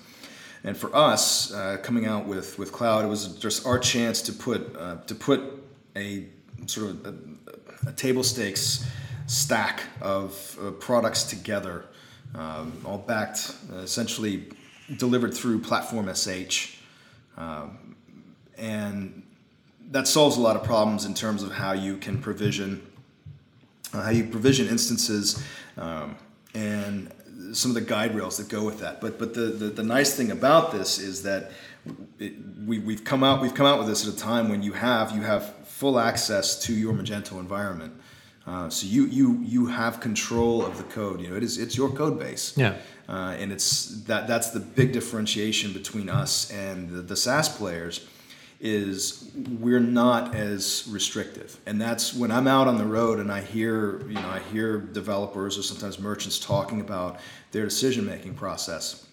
And 0.65 0.77
for 0.77 0.95
us, 0.95 1.53
uh, 1.53 1.79
coming 1.83 2.07
out 2.07 2.27
with, 2.27 2.59
with 2.59 2.71
cloud, 2.71 3.05
it 3.05 3.09
was 3.09 3.35
just 3.37 3.67
our 3.67 3.79
chance 3.79 4.23
to 4.23 4.33
put 4.33 4.77
uh, 4.77 4.97
to 5.07 5.15
put 5.15 5.43
a 5.97 6.27
sort 6.67 6.91
of 6.91 7.07
a, 7.07 7.89
a 7.89 7.93
table 7.93 8.23
stakes 8.23 8.87
stack 9.27 9.83
of 10.01 10.59
uh, 10.61 10.71
products 10.73 11.25
together, 11.25 11.87
um, 12.35 12.73
all 12.85 12.99
backed, 12.99 13.57
uh, 13.73 13.77
essentially 13.77 14.49
delivered 14.97 15.35
through 15.35 15.59
Platform.sh, 15.59 16.77
um, 17.37 17.97
and 18.57 19.23
that 19.91 20.07
solves 20.07 20.37
a 20.37 20.41
lot 20.41 20.55
of 20.55 20.63
problems 20.63 21.05
in 21.05 21.15
terms 21.15 21.43
of 21.43 21.53
how 21.53 21.73
you 21.73 21.97
can 21.97 22.21
provision 22.21 22.81
uh, 23.93 24.03
how 24.03 24.11
you 24.11 24.25
provision 24.25 24.69
instances 24.69 25.43
um, 25.77 26.17
and 26.55 27.13
some 27.53 27.71
of 27.71 27.75
the 27.75 27.81
guide 27.81 28.15
rails 28.15 28.37
that 28.39 28.49
go 28.49 28.65
with 28.65 28.81
that. 28.81 29.01
But 29.01 29.19
but 29.19 29.35
the, 29.35 29.47
the, 29.47 29.67
the 29.67 29.83
nice 29.83 30.15
thing 30.15 30.31
about 30.31 30.73
this 30.73 30.99
is 30.99 31.23
that 31.23 31.53
it, 32.19 32.35
we, 32.67 32.79
we've 32.79 33.05
come 33.05 33.25
out 33.25 33.43
we've 33.43 33.55
come 33.55 33.67
out 33.67 33.79
with 33.79 33.89
this 33.89 34.07
at 34.07 34.15
a 34.15 34.17
time 34.17 34.49
when 34.49 34.63
you 34.63 34.73
have 34.73 35.13
you 35.13 35.23
have 35.23 35.55
full 35.67 35.99
access 35.99 36.61
to 36.65 36.73
your 36.73 36.93
Magento 36.93 37.39
environment. 37.39 37.95
Uh, 38.47 38.69
so 38.69 38.87
you 38.87 39.07
you 39.07 39.41
you 39.43 39.67
have 39.67 40.01
control 40.01 40.65
of 40.65 40.77
the 40.77 40.85
code. 40.85 41.21
You 41.21 41.31
know 41.31 41.37
it 41.37 41.43
is 41.43 41.59
it's 41.59 41.77
your 41.77 41.91
code 41.91 42.19
base. 42.19 42.57
Yeah. 42.57 42.75
Uh, 43.09 43.37
and 43.39 43.53
it's 43.53 44.03
that 44.05 44.27
that's 44.27 44.51
the 44.51 44.61
big 44.61 44.93
differentiation 44.93 45.73
between 45.73 46.09
us 46.09 46.51
and 46.51 46.89
the, 46.89 47.03
the 47.03 47.17
SaaS 47.17 47.49
players 47.49 48.07
is 48.65 49.29
we're 49.59 49.81
not 49.81 50.35
as 50.37 50.87
restrictive, 50.89 51.59
and 51.67 51.81
that's 51.81 52.15
when 52.15 52.31
I'm 52.31 52.47
out 52.47 52.69
on 52.69 52.79
the 52.79 52.85
road 52.85 53.19
and 53.19 53.31
I 53.31 53.41
hear 53.41 54.01
you 54.09 54.15
know 54.15 54.29
I 54.29 54.39
hear 54.53 54.79
developers 54.79 55.59
or 55.59 55.63
sometimes 55.63 55.99
merchants 55.99 56.39
talking 56.39 56.81
about 56.81 57.19
their 57.51 57.65
decision 57.65 58.07
making 58.07 58.35
process. 58.35 59.05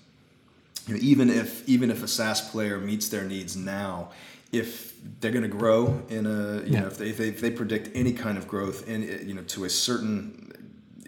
You 0.87 0.93
know, 0.93 0.99
even 1.01 1.29
if 1.31 1.67
even 1.67 1.89
if 1.89 2.03
a 2.03 2.07
SaaS 2.07 2.41
player 2.51 2.77
meets 2.77 3.09
their 3.09 3.23
needs 3.23 3.55
now, 3.57 4.11
if 4.51 4.93
they're 5.19 5.31
going 5.31 5.43
to 5.43 5.47
grow 5.49 5.99
in 6.09 6.27
a 6.27 6.57
you 6.63 6.73
Yeah. 6.73 6.81
know 6.81 6.87
if 6.87 6.97
they, 6.99 7.09
if 7.09 7.17
they 7.17 7.29
if 7.29 7.41
they 7.41 7.51
predict 7.51 7.89
any 7.95 8.13
kind 8.13 8.37
of 8.37 8.47
growth 8.47 8.87
in 8.87 9.01
you 9.27 9.33
know 9.33 9.43
to 9.43 9.65
a 9.65 9.69
certain 9.69 10.45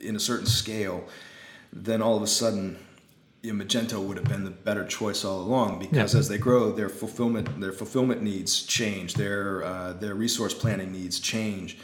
in 0.01 0.15
a 0.15 0.19
certain 0.19 0.47
scale, 0.47 1.03
then 1.71 2.01
all 2.01 2.17
of 2.17 2.23
a 2.23 2.27
sudden, 2.27 2.77
you 3.41 3.53
know, 3.53 3.63
Magento 3.63 3.99
would 4.05 4.17
have 4.17 4.27
been 4.27 4.43
the 4.43 4.51
better 4.51 4.85
choice 4.85 5.25
all 5.25 5.41
along 5.41 5.79
because 5.79 6.13
Yeah. 6.13 6.19
as 6.19 6.27
they 6.27 6.37
grow, 6.37 6.71
their 6.71 6.89
fulfillment 6.89 7.59
their 7.59 7.71
fulfillment 7.71 8.21
needs 8.21 8.61
change, 8.63 9.15
their 9.15 9.63
uh, 9.63 9.93
their 9.93 10.13
resource 10.15 10.53
planning 10.53 10.91
needs 10.91 11.19
change, 11.19 11.77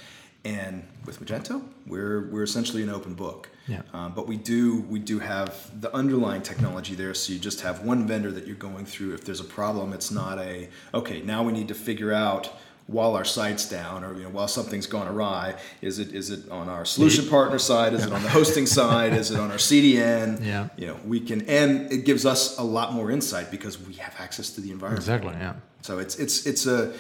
and 0.45 0.83
with 1.05 1.19
Magento, 1.19 1.61
we're 1.87 2.29
we're 2.29 2.43
essentially 2.43 2.83
an 2.83 2.89
open 2.89 3.13
book. 3.15 3.49
Yeah. 3.67 3.81
Um, 3.93 4.13
but 4.13 4.27
we 4.27 4.37
do 4.37 4.81
we 4.87 4.99
do 4.99 5.19
have 5.19 5.81
the 5.81 5.93
underlying 5.95 6.41
technology 6.41 6.95
there, 6.95 7.13
so 7.13 7.33
you 7.33 7.39
just 7.39 7.61
have 7.61 7.81
one 7.83 8.07
vendor 8.07 8.31
that 8.31 8.45
you're 8.45 8.55
going 8.55 8.85
through. 8.85 9.13
If 9.13 9.25
there's 9.25 9.41
a 9.41 9.43
problem, 9.59 9.93
it's 9.93 10.11
not 10.11 10.37
a 10.39 10.69
okay. 10.93 11.21
Now 11.21 11.43
we 11.43 11.51
need 11.53 11.67
to 11.69 11.75
figure 11.75 12.13
out 12.13 12.53
while 12.87 13.15
our 13.15 13.25
site's 13.25 13.69
down 13.69 14.03
or 14.03 14.15
you 14.15 14.23
know 14.23 14.29
while 14.29 14.47
something's 14.47 14.87
gone 14.87 15.07
awry. 15.07 15.55
Is 15.81 15.99
it 15.99 16.13
is 16.13 16.29
it 16.29 16.49
on 16.49 16.69
our 16.69 16.85
solution 16.85 17.27
partner 17.27 17.59
side? 17.59 17.93
Is 17.93 18.05
it 18.05 18.13
on 18.13 18.23
the 18.23 18.29
hosting 18.29 18.65
side? 18.65 19.13
Is 19.13 19.29
it 19.31 19.39
on 19.39 19.51
our 19.51 19.57
CDN? 19.57 20.37
Yeah. 20.47 20.69
You 20.77 20.87
know 20.87 20.97
we 21.05 21.19
can 21.19 21.41
and 21.49 21.91
it 21.91 22.05
gives 22.05 22.25
us 22.25 22.57
a 22.57 22.63
lot 22.63 22.93
more 22.93 23.11
insight 23.11 23.51
because 23.51 23.77
we 23.79 23.93
have 23.95 24.15
access 24.19 24.51
to 24.51 24.61
the 24.61 24.71
environment. 24.71 25.03
Exactly. 25.03 25.33
Yeah. 25.33 25.55
So 25.81 25.99
it's 25.99 26.15
it's 26.15 26.45
it's 26.45 26.65
a 26.65 26.93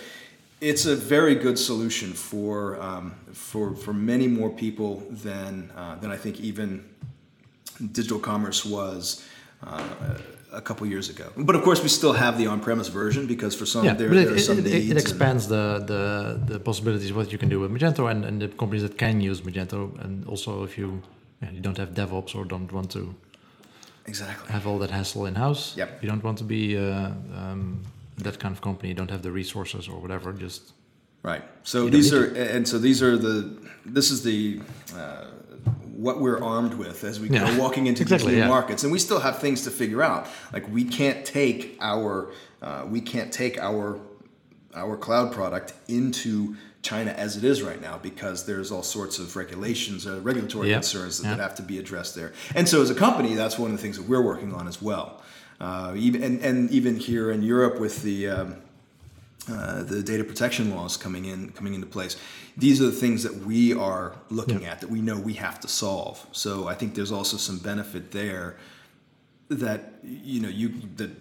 it's 0.59 0.85
a 0.85 0.95
very 0.95 1.35
good 1.35 1.57
solution 1.57 2.13
for 2.13 2.81
um, 2.81 3.15
for 3.31 3.75
for 3.75 3.93
many 3.93 4.27
more 4.27 4.49
people 4.49 5.03
than 5.09 5.71
uh, 5.75 5.95
than 5.95 6.11
I 6.11 6.17
think 6.17 6.39
even 6.41 6.83
digital 7.91 8.19
commerce 8.19 8.65
was. 8.65 9.25
Uh, 9.63 9.87
a 10.51 10.61
couple 10.61 10.87
years 10.87 11.09
ago, 11.09 11.31
but 11.35 11.55
of 11.55 11.61
course 11.63 11.81
we 11.83 11.89
still 11.89 12.13
have 12.13 12.37
the 12.37 12.47
on-premise 12.47 12.87
version 12.87 13.27
because 13.27 13.53
for 13.55 13.65
some 13.65 13.83
Yeah, 13.85 13.93
there, 13.93 14.13
it, 14.13 14.27
are 14.27 14.39
some 14.39 14.59
it, 14.59 14.65
it, 14.65 14.73
needs. 14.73 14.91
it 14.91 14.97
expands 14.97 15.47
the, 15.47 15.83
the 15.91 16.53
the 16.53 16.59
possibilities 16.59 17.11
what 17.13 17.31
you 17.31 17.37
can 17.37 17.49
do 17.49 17.59
with 17.59 17.71
Magento 17.71 18.09
and, 18.11 18.25
and 18.25 18.41
the 18.41 18.47
companies 18.47 18.83
that 18.83 18.97
can 18.97 19.21
use 19.21 19.41
Magento, 19.41 19.79
and 20.03 20.25
also 20.25 20.63
if 20.63 20.77
you 20.77 21.01
yeah, 21.41 21.51
you 21.51 21.61
don't 21.61 21.77
have 21.77 21.91
DevOps 21.93 22.35
or 22.35 22.45
don't 22.45 22.71
want 22.71 22.89
to 22.91 23.13
exactly. 24.05 24.51
have 24.51 24.65
all 24.67 24.79
that 24.79 24.91
hassle 24.91 25.25
in 25.25 25.35
house. 25.35 25.75
Yep. 25.77 25.89
You 26.01 26.09
don't 26.09 26.23
want 26.23 26.37
to 26.39 26.43
be 26.43 26.77
uh, 26.77 27.11
um, 27.39 27.83
that 28.17 28.39
kind 28.39 28.53
of 28.55 28.61
company. 28.61 28.89
You 28.89 28.95
don't 28.95 29.11
have 29.11 29.21
the 29.21 29.31
resources 29.31 29.87
or 29.87 29.99
whatever. 29.99 30.33
Just 30.33 30.73
Right. 31.23 31.43
So 31.63 31.89
these 31.89 32.13
are, 32.13 32.25
and 32.35 32.65
so 32.67 32.77
these 32.77 33.03
are 33.03 33.17
the. 33.17 33.57
This 33.85 34.11
is 34.11 34.23
the. 34.23 34.61
Uh, 34.95 35.25
what 35.97 36.21
we're 36.21 36.41
armed 36.43 36.75
with 36.75 37.03
as 37.03 37.19
we 37.19 37.27
Yeah. 37.27 37.51
go 37.51 37.59
walking 37.59 37.87
into 37.87 38.03
Exactly, 38.03 38.27
these 38.33 38.35
new 38.37 38.41
yeah. 38.43 38.47
markets, 38.47 38.83
and 38.83 38.91
we 38.91 38.99
still 38.99 39.19
have 39.19 39.39
things 39.39 39.63
to 39.63 39.71
figure 39.71 40.03
out. 40.03 40.27
Like 40.53 40.71
we 40.71 40.83
can't 40.83 41.25
take 41.25 41.75
our, 41.81 42.29
uh, 42.61 42.85
we 42.87 43.01
can't 43.01 43.31
take 43.33 43.57
our, 43.59 43.99
our 44.75 44.95
cloud 44.95 45.31
product 45.31 45.73
into 45.87 46.55
China 46.83 47.11
as 47.11 47.35
it 47.35 47.43
is 47.43 47.63
right 47.63 47.81
now 47.81 47.97
because 47.97 48.45
there's 48.45 48.71
all 48.71 48.83
sorts 48.83 49.17
of 49.17 49.35
regulations, 49.35 50.05
uh, 50.05 50.19
regulatory 50.21 50.69
Yeah. 50.69 50.75
concerns 50.75 51.17
that, 51.17 51.29
that 51.37 51.39
have 51.41 51.55
to 51.55 51.63
be 51.63 51.79
addressed 51.79 52.13
there. 52.15 52.31
And 52.53 52.69
so 52.69 52.81
as 52.83 52.91
a 52.91 52.95
company, 52.95 53.33
that's 53.33 53.57
one 53.57 53.71
of 53.71 53.77
the 53.77 53.81
things 53.81 53.97
that 53.97 54.07
we're 54.07 54.21
working 54.21 54.53
on 54.53 54.67
as 54.67 54.79
well. 54.81 55.21
Uh, 55.59 55.93
even 55.97 56.21
and, 56.21 56.39
and 56.41 56.69
even 56.69 56.95
here 56.97 57.31
in 57.31 57.41
Europe 57.41 57.79
with 57.79 58.03
the 58.03 58.29
um, 58.29 58.55
uh, 59.49 59.83
the 59.83 60.03
data 60.03 60.23
protection 60.23 60.75
laws 60.75 60.97
coming 60.97 61.25
in 61.25 61.49
coming 61.51 61.73
into 61.73 61.87
place. 61.87 62.17
These 62.57 62.81
are 62.81 62.85
the 62.85 62.91
things 62.91 63.23
that 63.23 63.33
we 63.33 63.73
are 63.73 64.15
looking 64.29 64.65
at 64.65 64.81
that 64.81 64.89
we 64.89 65.01
know 65.01 65.17
we 65.17 65.33
have 65.33 65.59
to 65.61 65.67
solve. 65.67 66.25
So 66.31 66.67
I 66.67 66.73
think 66.73 66.95
there's 66.95 67.11
also 67.11 67.37
some 67.37 67.59
benefit 67.59 68.11
there 68.11 68.57
that 69.49 69.93
you 70.03 70.41
know 70.41 70.49
you 70.49 70.73
that 70.97 71.11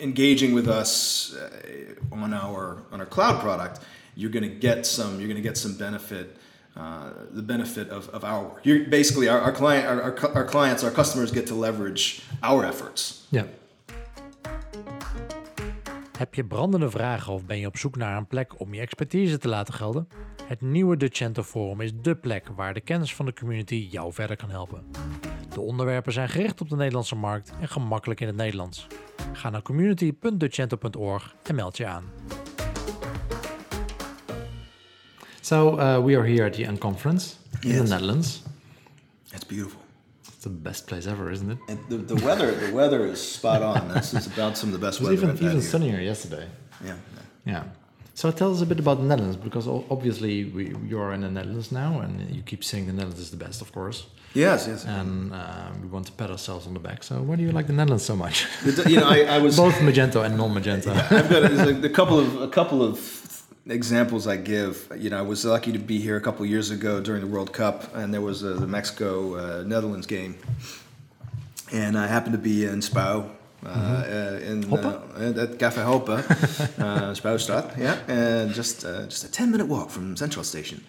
engaging 0.00 0.54
with 0.54 0.68
us 0.68 1.34
uh, 1.34 1.94
on 2.12 2.32
our 2.32 2.82
on 2.90 3.00
our 3.00 3.06
cloud 3.06 3.40
product, 3.40 3.80
you're 4.14 4.30
going 4.30 4.48
to 4.48 4.56
get 4.56 4.86
some 4.86 5.18
you're 5.18 5.28
going 5.28 5.42
to 5.42 5.48
get 5.48 5.56
some 5.56 5.74
benefit. 5.74 6.36
Uh, 6.76 7.12
the 7.30 7.40
benefit 7.40 7.88
of, 7.90 8.08
of 8.08 8.24
our 8.24 8.42
work. 8.42 8.66
You're 8.66 8.86
basically 8.86 9.28
our, 9.28 9.40
our 9.40 9.52
client 9.52 9.86
our, 9.86 10.02
our, 10.02 10.34
our 10.34 10.44
clients 10.44 10.82
our 10.82 10.90
customers 10.90 11.30
get 11.30 11.46
to 11.46 11.54
leverage 11.54 12.20
our 12.42 12.64
efforts 12.64 13.28
yeah. 13.30 13.44
Heb 16.24 16.34
je 16.34 16.44
brandende 16.44 16.90
vragen 16.90 17.32
of 17.32 17.44
ben 17.44 17.58
je 17.58 17.66
op 17.66 17.76
zoek 17.76 17.96
naar 17.96 18.16
een 18.16 18.26
plek 18.26 18.60
om 18.60 18.74
je 18.74 18.80
expertise 18.80 19.38
te 19.38 19.48
laten 19.48 19.74
gelden? 19.74 20.08
Het 20.44 20.60
nieuwe 20.60 20.96
Decento 20.96 21.42
Forum 21.42 21.80
is 21.80 21.92
dé 21.94 22.16
plek 22.16 22.48
waar 22.56 22.74
de 22.74 22.80
kennis 22.80 23.14
van 23.14 23.26
de 23.26 23.32
community 23.32 23.88
jou 23.90 24.12
verder 24.12 24.36
kan 24.36 24.50
helpen. 24.50 24.84
De 25.54 25.60
onderwerpen 25.60 26.12
zijn 26.12 26.28
gericht 26.28 26.60
op 26.60 26.68
de 26.68 26.76
Nederlandse 26.76 27.14
markt 27.14 27.52
en 27.60 27.68
gemakkelijk 27.68 28.20
in 28.20 28.26
het 28.26 28.36
Nederlands. 28.36 28.86
Ga 29.32 29.50
naar 29.50 29.62
community.decento.org 29.62 31.34
en 31.42 31.54
meld 31.54 31.76
je 31.76 31.86
aan. 31.86 32.04
So 35.40 35.78
uh, 35.78 36.04
we 36.04 36.16
are 36.16 36.28
here 36.28 36.44
at 36.44 36.52
the 36.52 36.62
Unconference 36.62 37.34
in 37.60 37.70
the. 37.70 37.82
Netherlands. 37.82 38.42
it's 39.32 39.46
beautiful 39.46 39.83
the 40.44 40.50
best 40.50 40.86
place 40.86 41.06
ever, 41.06 41.30
isn't 41.36 41.50
it? 41.54 41.58
And 41.70 41.78
the, 41.88 41.96
the 42.14 42.18
weather, 42.26 42.48
the 42.64 42.72
weather 42.80 43.06
is 43.06 43.20
spot 43.36 43.62
on. 43.62 43.88
This 43.94 44.14
is 44.14 44.26
about 44.26 44.56
some 44.60 44.68
of 44.72 44.74
the 44.78 44.84
best 44.86 45.00
weather 45.00 45.14
even 45.14 45.30
even 45.36 45.60
here. 45.60 45.70
sunnier 45.72 46.00
yesterday. 46.00 46.46
Yeah, 46.88 46.96
Yeah. 47.52 47.64
So 48.20 48.30
tell 48.30 48.50
us 48.54 48.60
a 48.60 48.66
bit 48.72 48.78
about 48.78 48.98
the 49.02 49.08
Netherlands 49.12 49.36
because 49.36 49.66
obviously 49.66 50.34
we, 50.56 50.62
you 50.90 51.00
are 51.04 51.12
in 51.16 51.22
the 51.22 51.30
Netherlands 51.38 51.72
now, 51.72 51.90
and 52.04 52.12
you 52.36 52.42
keep 52.50 52.62
saying 52.62 52.86
the 52.86 52.92
Netherlands 52.92 53.20
is 53.26 53.30
the 53.36 53.42
best, 53.46 53.60
of 53.64 53.68
course. 53.72 53.98
yes, 54.34 54.68
yes. 54.70 54.84
And 54.98 55.32
uh, 55.32 55.70
we 55.82 55.88
want 55.88 56.06
to 56.06 56.12
pat 56.12 56.30
ourselves 56.30 56.64
on 56.68 56.74
the 56.74 56.84
back. 56.88 57.02
So 57.02 57.14
why 57.26 57.34
do 57.38 57.42
you 57.42 57.50
like 57.58 57.66
the 57.66 57.72
Netherlands 57.80 58.04
so 58.04 58.14
much? 58.14 58.36
You 58.86 58.98
know, 59.00 59.08
I, 59.16 59.18
I 59.36 59.38
was. 59.44 59.56
Both 59.64 59.78
Magento 59.88 60.18
and 60.24 60.36
non-Magento. 60.36 60.92
I've 61.18 61.28
got 61.28 61.42
a, 61.44 61.86
a 61.90 61.94
couple 61.98 62.18
of 62.24 62.28
a 62.48 62.50
couple 62.58 62.80
of 62.88 62.98
examples 63.66 64.26
I 64.26 64.36
give. 64.36 64.90
You 64.96 65.10
know, 65.10 65.18
I 65.18 65.22
was 65.22 65.44
lucky 65.44 65.72
to 65.72 65.78
be 65.78 65.98
here 66.00 66.16
a 66.16 66.20
couple 66.20 66.44
years 66.46 66.70
ago 66.70 67.00
during 67.00 67.20
the 67.20 67.26
World 67.26 67.52
Cup, 67.52 67.94
and 67.94 68.12
there 68.12 68.20
was 68.20 68.42
a, 68.42 68.54
the 68.54 68.66
Mexico 68.66 69.36
uh, 69.36 69.62
Netherlands 69.64 70.06
game, 70.06 70.36
and 71.72 71.96
I 71.98 72.06
happened 72.06 72.32
to 72.32 72.38
be 72.38 72.64
in 72.64 72.80
Spui. 72.80 73.30
Uh, 73.64 73.68
uh, 73.68 74.40
in 74.44 74.62
uh, 74.74 75.42
at 75.42 75.58
Café 75.58 75.82
Hoppe, 75.82 76.10
uh, 76.78 77.74
yeah, 77.78 77.98
and 78.08 78.52
just 78.52 78.84
uh, 78.84 79.04
just 79.06 79.24
a 79.24 79.30
ten 79.32 79.50
minute 79.50 79.66
walk 79.66 79.88
from 79.88 80.18
Central 80.18 80.44
Station, 80.44 80.84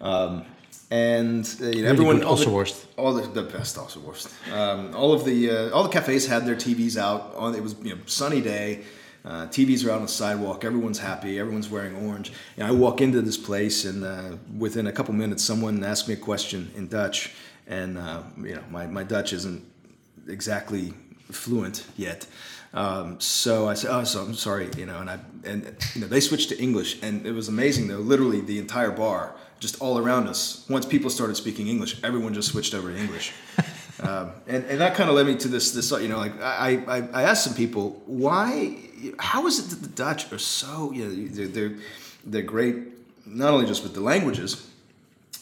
um, 0.00 0.42
and 0.90 1.44
uh, 1.60 1.66
you 1.66 1.82
know, 1.82 1.88
everyone 1.90 2.20
good 2.20 2.24
all 2.24 2.36
the- 2.36 2.46
Ossenworst. 2.46 2.86
all 2.96 3.12
the, 3.12 3.26
the 3.28 3.42
best 3.42 3.76
ossenworst. 3.76 4.32
Um, 4.50 4.94
all 4.94 5.12
of 5.12 5.26
the 5.26 5.50
uh, 5.50 5.70
all 5.74 5.82
the 5.82 5.90
cafes 5.90 6.26
had 6.26 6.46
their 6.46 6.56
TVs 6.56 6.96
out. 6.96 7.34
On 7.36 7.54
it 7.54 7.62
was 7.62 7.74
you 7.82 7.94
know 7.94 8.00
sunny 8.06 8.40
day. 8.40 8.84
Uh, 9.24 9.46
TVs 9.46 9.86
are 9.86 9.90
out 9.90 9.96
on 9.96 10.02
the 10.02 10.08
sidewalk. 10.08 10.64
Everyone's 10.64 10.98
happy. 10.98 11.38
Everyone's 11.38 11.70
wearing 11.70 11.96
orange. 12.06 12.30
And 12.58 12.66
I 12.66 12.72
walk 12.72 13.00
into 13.00 13.22
this 13.22 13.38
place, 13.38 13.86
and 13.86 14.04
uh, 14.04 14.36
within 14.58 14.86
a 14.86 14.92
couple 14.92 15.14
minutes, 15.14 15.42
someone 15.42 15.82
asked 15.82 16.08
me 16.08 16.14
a 16.14 16.18
question 16.18 16.70
in 16.76 16.88
Dutch, 16.88 17.32
and 17.66 17.96
uh, 17.96 18.22
you 18.36 18.54
know 18.54 18.64
my, 18.70 18.86
my 18.86 19.02
Dutch 19.02 19.32
isn't 19.32 19.64
exactly 20.28 20.92
fluent 21.30 21.86
yet. 21.96 22.26
Um, 22.74 23.18
so 23.18 23.66
I 23.68 23.74
said, 23.74 23.90
"Oh, 23.92 24.04
so 24.04 24.20
I'm 24.20 24.34
sorry," 24.34 24.68
you 24.76 24.84
know, 24.84 24.98
and 24.98 25.08
I 25.08 25.18
and 25.44 25.74
you 25.94 26.02
know 26.02 26.06
they 26.06 26.20
switched 26.20 26.50
to 26.50 26.60
English, 26.60 27.02
and 27.02 27.24
it 27.24 27.32
was 27.32 27.48
amazing 27.48 27.88
though. 27.88 27.98
Literally, 27.98 28.42
the 28.42 28.58
entire 28.58 28.90
bar, 28.90 29.34
just 29.58 29.80
all 29.80 29.96
around 29.96 30.28
us, 30.28 30.66
once 30.68 30.84
people 30.84 31.08
started 31.08 31.36
speaking 31.36 31.68
English, 31.68 32.02
everyone 32.04 32.34
just 32.34 32.48
switched 32.48 32.74
over 32.74 32.92
to 32.92 32.98
English, 32.98 33.32
um, 34.04 34.32
and 34.46 34.64
and 34.64 34.80
that 34.80 34.94
kind 34.94 35.08
of 35.10 35.16
led 35.16 35.26
me 35.26 35.36
to 35.36 35.48
this 35.48 35.72
this 35.72 35.90
you 35.90 36.08
know 36.08 36.18
like 36.18 36.40
I 36.40 36.82
I, 36.86 37.08
I 37.12 37.22
asked 37.22 37.44
some 37.44 37.54
people 37.54 38.02
why 38.06 38.76
how 39.18 39.46
is 39.46 39.58
it 39.58 39.70
that 39.70 39.82
the 39.82 39.94
Dutch 40.04 40.32
are 40.32 40.38
so 40.38 40.92
you 40.92 41.04
know 41.04 41.28
they're 41.28 41.48
they're, 41.48 41.76
they're 42.24 42.42
great 42.42 42.76
not 43.26 43.52
only 43.54 43.66
just 43.66 43.82
with 43.82 43.94
the 43.94 44.00
languages 44.00 44.70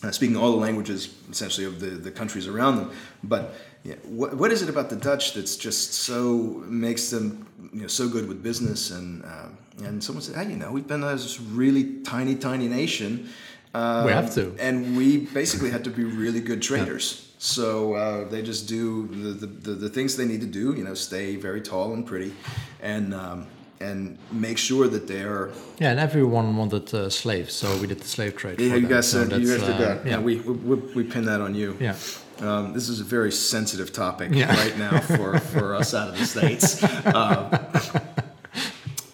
uh, 0.02 0.10
speaking 0.10 0.36
all 0.36 0.50
the 0.50 0.56
languages 0.56 1.14
essentially 1.30 1.66
of 1.66 1.80
the, 1.80 1.86
the 1.86 2.10
countries 2.10 2.48
around 2.48 2.76
them. 2.76 2.90
But 3.22 3.54
yeah, 3.84 3.94
what, 4.04 4.34
what 4.34 4.50
is 4.52 4.62
it 4.62 4.68
about 4.68 4.90
the 4.90 4.96
Dutch 4.96 5.34
that's 5.34 5.56
just 5.56 5.92
so 5.94 6.62
makes 6.66 7.10
them 7.10 7.46
you 7.72 7.82
know 7.82 7.86
so 7.86 8.08
good 8.08 8.28
with 8.28 8.42
business 8.42 8.90
and 8.90 9.24
uh, 9.24 9.48
and 9.84 10.02
someone 10.02 10.22
said, 10.22 10.36
hey, 10.36 10.50
you 10.50 10.56
know, 10.56 10.70
we've 10.70 10.86
been 10.86 11.00
this 11.00 11.40
really 11.40 12.02
tiny 12.02 12.34
tiny 12.34 12.68
nation. 12.68 13.30
Uh, 13.74 14.02
We 14.06 14.12
have 14.12 14.34
to. 14.34 14.54
and 14.58 14.96
we 14.96 15.18
basically 15.18 15.70
had 15.70 15.84
to 15.84 15.90
be 15.90 16.04
really 16.04 16.40
good 16.40 16.60
traders. 16.60 17.31
So 17.44 17.94
uh, 17.94 18.28
they 18.28 18.40
just 18.40 18.68
do 18.68 19.08
the, 19.08 19.46
the, 19.46 19.72
the, 19.72 19.88
things 19.88 20.16
they 20.16 20.24
need 20.26 20.42
to 20.42 20.46
do. 20.46 20.74
You 20.78 20.84
know, 20.84 20.94
stay 20.94 21.34
very 21.34 21.60
tall 21.60 21.92
and 21.92 22.06
pretty, 22.06 22.32
and 22.80 23.12
um, 23.12 23.48
and 23.80 24.16
make 24.30 24.58
sure 24.58 24.86
that 24.86 25.08
they're 25.08 25.50
Yeah, 25.80 25.90
and 25.90 25.98
everyone 25.98 26.56
wanted 26.56 26.94
uh, 26.94 27.10
slaves, 27.10 27.52
so 27.52 27.66
we 27.78 27.88
did 27.88 27.98
the 27.98 28.06
slave 28.06 28.36
trade. 28.36 28.60
yeah, 28.60 28.76
you 28.76 28.82
them. 28.82 28.90
guys 28.90 29.10
So 29.10 29.28
said 29.28 29.40
you 29.42 29.48
guys 29.48 29.60
did 29.66 29.74
uh, 29.74 29.78
that. 29.78 30.06
Yeah, 30.06 30.20
we, 30.20 30.36
we 30.36 30.76
we 30.94 31.02
pin 31.02 31.24
that 31.24 31.40
on 31.40 31.56
you. 31.56 31.76
Yeah. 31.80 31.96
Um, 32.38 32.74
this 32.74 32.88
is 32.88 33.00
a 33.00 33.04
very 33.04 33.32
sensitive 33.32 33.92
topic 33.92 34.30
Yeah. 34.32 34.54
right 34.62 34.78
now 34.78 35.00
for, 35.00 35.38
for 35.38 35.74
us 35.74 35.94
out 35.94 36.08
of 36.10 36.18
the 36.18 36.24
states. 36.26 36.82
Um, 37.06 37.50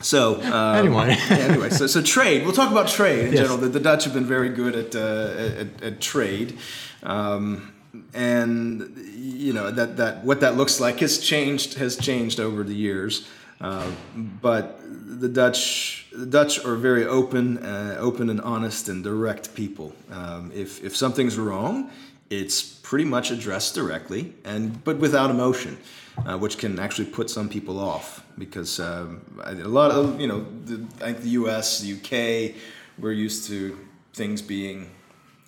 So 0.00 0.36
um, 0.42 0.76
Anyway. 0.86 1.16
anyway, 1.30 1.70
so, 1.70 1.86
so 1.86 2.00
trade. 2.02 2.44
We'll 2.44 2.54
talk 2.54 2.70
about 2.70 2.88
trade 2.88 3.26
in 3.26 3.32
Yes. 3.32 3.40
general. 3.40 3.58
The, 3.58 3.68
the 3.68 3.80
Dutch 3.80 4.04
have 4.04 4.14
been 4.14 4.26
very 4.26 4.48
good 4.50 4.74
at 4.76 4.94
uh, 4.94 5.62
at, 5.62 5.82
at 5.82 6.00
trade, 6.00 6.56
um, 7.02 7.72
and 8.14 8.96
you 9.16 9.52
know 9.52 9.70
that 9.70 9.96
that 9.96 10.24
what 10.24 10.40
that 10.40 10.56
looks 10.56 10.80
like 10.80 11.00
has 11.00 11.18
changed 11.18 11.74
has 11.74 11.96
changed 11.96 12.40
over 12.40 12.62
the 12.62 12.74
years. 12.74 13.28
Uh, 13.60 13.90
but 14.14 14.80
the 15.20 15.28
Dutch 15.28 16.06
the 16.12 16.26
Dutch 16.26 16.64
are 16.64 16.76
very 16.76 17.04
open, 17.04 17.58
uh, 17.58 17.96
open 17.98 18.30
and 18.30 18.40
honest 18.40 18.88
and 18.88 19.02
direct 19.02 19.54
people. 19.54 19.92
Um, 20.10 20.52
if 20.54 20.82
if 20.84 20.96
something's 20.96 21.36
wrong, 21.38 21.90
it's 22.30 22.62
pretty 22.62 23.04
much 23.04 23.30
addressed 23.30 23.74
directly 23.74 24.32
and 24.44 24.82
but 24.84 24.98
without 24.98 25.30
emotion, 25.30 25.76
uh, 26.24 26.38
which 26.38 26.58
can 26.58 26.78
actually 26.78 27.06
put 27.10 27.30
some 27.30 27.48
people 27.48 27.80
off 27.80 28.24
because 28.38 28.78
um, 28.78 29.22
a 29.42 29.54
lot 29.54 29.90
of 29.90 30.20
you 30.20 30.28
know 30.28 30.46
the, 30.64 30.76
the 31.12 31.30
U.S., 31.30 31.80
the 31.80 31.88
U.K. 31.88 32.54
we're 32.98 33.12
used 33.12 33.48
to 33.48 33.76
things 34.12 34.40
being 34.40 34.90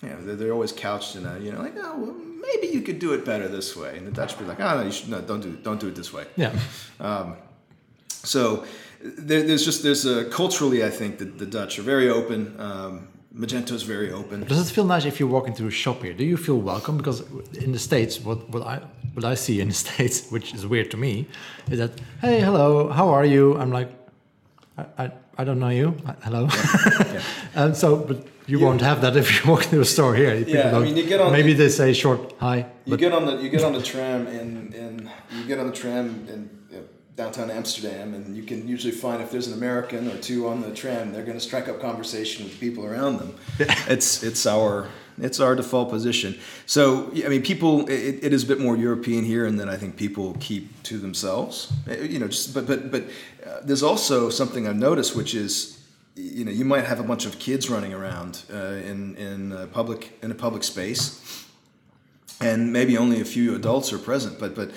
you 0.01 0.09
know, 0.09 0.21
they're, 0.21 0.35
they're 0.35 0.53
always 0.53 0.71
couched 0.71 1.15
in 1.15 1.25
a, 1.25 1.39
you 1.39 1.51
know, 1.51 1.61
like, 1.61 1.75
oh, 1.77 1.97
well, 1.97 2.15
maybe 2.41 2.67
you 2.67 2.81
could 2.81 2.99
do 2.99 3.13
it 3.13 3.23
better 3.25 3.47
this 3.47 3.75
way. 3.75 3.97
And 3.97 4.07
the 4.07 4.11
Dutch 4.11 4.37
be 4.37 4.45
like, 4.45 4.59
oh, 4.59 4.77
no, 4.77 4.83
you 4.83 4.91
should, 4.91 5.09
no, 5.09 5.21
don't 5.21 5.41
do 5.41 5.49
it, 5.49 5.63
don't 5.63 5.79
do 5.79 5.87
it 5.87 5.95
this 5.95 6.11
way. 6.11 6.25
Yeah. 6.35 6.57
Um, 6.99 7.35
so 8.09 8.65
there, 9.03 9.43
there's 9.43 9.65
just, 9.65 9.83
there's 9.83 10.05
a, 10.05 10.25
culturally, 10.25 10.83
I 10.83 10.89
think 10.89 11.17
that 11.19 11.37
the 11.37 11.45
Dutch 11.45 11.79
are 11.79 11.83
very 11.83 12.09
open. 12.09 12.59
Um, 12.59 13.07
Magento's 13.33 13.83
very 13.83 14.11
open. 14.11 14.43
Does 14.43 14.69
it 14.69 14.73
feel 14.73 14.83
nice 14.83 15.05
if 15.05 15.19
you 15.19 15.27
walk 15.27 15.47
into 15.47 15.65
a 15.65 15.71
shop 15.71 16.03
here? 16.03 16.13
Do 16.13 16.25
you 16.25 16.35
feel 16.35 16.59
welcome? 16.59 16.97
Because 16.97 17.21
in 17.53 17.71
the 17.71 17.79
States, 17.79 18.19
what, 18.19 18.49
what 18.49 18.63
I 18.63 18.81
what 19.13 19.25
I 19.25 19.35
see 19.35 19.61
in 19.61 19.69
the 19.69 19.73
States, 19.85 20.29
which 20.29 20.53
is 20.53 20.67
weird 20.67 20.91
to 20.91 20.97
me, 20.97 21.27
is 21.69 21.79
that 21.79 21.91
hey, 22.19 22.41
hello, 22.41 22.89
how 22.89 23.07
are 23.09 23.25
you? 23.25 23.57
I'm 23.57 23.71
like, 23.71 23.89
I, 24.77 24.85
I, 24.97 25.11
I 25.37 25.43
don't 25.45 25.59
know 25.59 25.69
you. 25.69 25.95
Hello. 26.23 26.49
and 27.55 27.55
um, 27.55 27.73
so, 27.73 27.95
but 27.95 28.17
you 28.47 28.57
You- 28.59 28.65
won't 28.65 28.81
have 28.81 29.01
that 29.01 29.15
if 29.17 29.27
you 29.45 29.51
walk 29.51 29.63
into 29.65 29.81
a 29.81 29.85
store 29.85 30.15
here. 30.15 30.35
People 30.35 30.53
Yeah, 30.53 30.75
I 30.77 30.79
mean, 30.79 30.97
you 30.97 31.05
get 31.05 31.19
on- 31.21 31.31
Maybe 31.31 31.53
they 31.53 31.69
say 31.69 31.93
short 31.93 32.33
hi. 32.39 32.65
You 32.85 32.97
get 32.97 33.11
on 33.13 33.25
the 33.25 33.33
you 33.43 33.49
get 33.49 33.63
on 33.63 33.73
the 33.73 33.81
tram 33.81 34.27
in, 34.27 34.73
in 34.73 35.09
you 35.37 35.45
get 35.47 35.59
on 35.59 35.67
the 35.67 35.73
tram 35.75 36.05
in 36.33 36.49
you 36.71 36.77
know, 36.77 36.83
downtown 37.15 37.51
Amsterdam, 37.51 38.13
and 38.13 38.35
you 38.35 38.43
can 38.43 38.67
usually 38.67 38.91
find 38.93 39.21
if 39.21 39.29
there's 39.31 39.47
an 39.47 39.53
American 39.53 40.07
or 40.11 40.17
two 40.17 40.47
on 40.47 40.61
the 40.61 40.71
tram, 40.73 41.11
they're 41.13 41.25
going 41.25 41.37
to 41.39 41.43
strike 41.43 41.67
up 41.69 41.79
conversation 41.79 42.45
with 42.45 42.59
people 42.59 42.85
around 42.85 43.17
them. 43.19 43.31
it's 43.87 44.23
it's 44.23 44.45
our 44.45 44.87
it's 45.21 45.39
our 45.39 45.55
default 45.55 45.89
position. 45.89 46.35
So 46.65 47.11
I 47.25 47.29
mean, 47.29 47.43
people 47.43 47.85
it, 47.89 48.23
it 48.23 48.33
is 48.33 48.43
a 48.43 48.47
bit 48.47 48.59
more 48.59 48.75
European 48.77 49.23
here, 49.25 49.45
and 49.45 49.59
then 49.59 49.69
I 49.69 49.77
think 49.77 49.95
people 49.97 50.35
keep 50.39 50.63
to 50.83 50.97
themselves. 50.97 51.71
You 51.87 52.19
know, 52.19 52.27
just 52.27 52.53
but 52.53 52.65
but 52.65 52.89
but 52.91 53.03
uh, 53.45 53.59
there's 53.67 53.83
also 53.83 54.29
something 54.29 54.67
I've 54.67 54.79
noticed, 54.89 55.15
which 55.15 55.35
is 55.35 55.77
you 56.15 56.45
know 56.45 56.51
you 56.51 56.65
might 56.65 56.85
have 56.85 56.99
a 56.99 57.03
bunch 57.03 57.25
of 57.25 57.39
kids 57.39 57.69
running 57.69 57.93
around 57.93 58.43
uh, 58.53 58.57
in 58.57 59.15
in 59.15 59.51
uh, 59.51 59.67
public 59.71 60.17
in 60.21 60.31
a 60.31 60.35
public 60.35 60.63
space 60.63 61.47
and 62.39 62.73
maybe 62.73 62.97
only 62.97 63.21
a 63.21 63.25
few 63.25 63.55
adults 63.55 63.93
are 63.93 63.99
present 63.99 64.39
but 64.39 64.55
but 64.55 64.71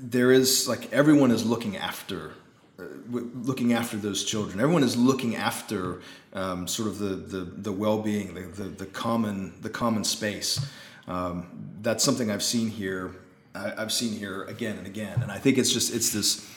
there 0.00 0.32
is 0.32 0.68
like 0.68 0.92
everyone 0.92 1.30
is 1.30 1.44
looking 1.44 1.76
after 1.76 2.32
uh, 2.78 2.84
looking 3.10 3.72
after 3.74 3.96
those 3.96 4.24
children. 4.24 4.58
Everyone 4.58 4.82
is 4.82 4.96
looking 4.96 5.36
after 5.36 6.00
um, 6.32 6.66
sort 6.66 6.88
of 6.88 6.98
the, 6.98 7.14
the, 7.14 7.44
the 7.44 7.70
well-being 7.70 8.34
the, 8.34 8.40
the, 8.40 8.68
the 8.68 8.86
common 8.86 9.52
the 9.60 9.70
common 9.70 10.04
space. 10.04 10.58
Um, 11.08 11.46
that's 11.82 12.04
something 12.04 12.30
i've 12.30 12.44
seen 12.44 12.68
here 12.68 13.16
I, 13.54 13.72
i've 13.76 13.92
seen 13.92 14.12
here 14.12 14.44
again 14.44 14.78
and 14.78 14.86
again 14.86 15.20
and 15.20 15.32
i 15.32 15.38
think 15.38 15.58
it's 15.58 15.72
just 15.72 15.92
it's 15.92 16.10
this 16.10 16.48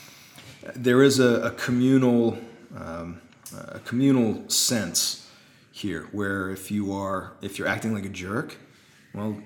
there 0.76 1.02
is 1.02 1.20
a, 1.20 1.42
a 1.42 1.52
communal 1.52 2.38
um, 2.78 3.20
a 3.54 3.80
communal 3.80 4.48
sense 4.50 5.30
here 5.72 6.08
where 6.12 6.50
if 6.50 6.72
you 6.72 6.94
are 6.94 7.34
if 7.42 7.60
you're 7.60 7.68
acting 7.68 7.94
like 7.94 8.06
a 8.06 8.10
jerk 8.10 8.58
well 9.14 9.38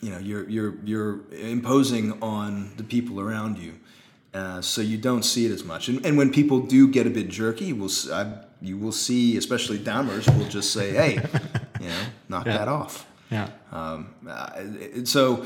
you 0.00 0.10
know 0.10 0.18
you're 0.18 0.48
you're 0.48 0.74
you're 0.84 1.20
imposing 1.32 2.20
on 2.22 2.72
the 2.76 2.82
people 2.84 3.20
around 3.20 3.58
you 3.58 3.74
uh, 4.32 4.60
so 4.60 4.80
you 4.80 4.96
don't 4.96 5.24
see 5.24 5.44
it 5.46 5.52
as 5.52 5.64
much 5.64 5.88
and, 5.88 6.04
and 6.06 6.16
when 6.16 6.32
people 6.32 6.60
do 6.60 6.88
get 6.88 7.06
a 7.06 7.10
bit 7.10 7.28
jerky 7.28 7.66
you 7.66 7.76
will 7.76 7.86
s- 7.86 8.08
I, 8.10 8.44
you 8.62 8.76
will 8.78 8.92
see 8.92 9.36
especially 9.36 9.78
downers 9.78 10.26
will 10.38 10.48
just 10.48 10.72
say 10.72 10.92
hey 10.92 11.14
you 11.80 11.88
know 11.88 12.02
knock 12.28 12.46
Yeah. 12.46 12.58
that 12.58 12.68
off 12.68 13.06
Yeah. 13.30 13.48
um, 13.72 14.14
uh, 14.28 15.04
so 15.04 15.44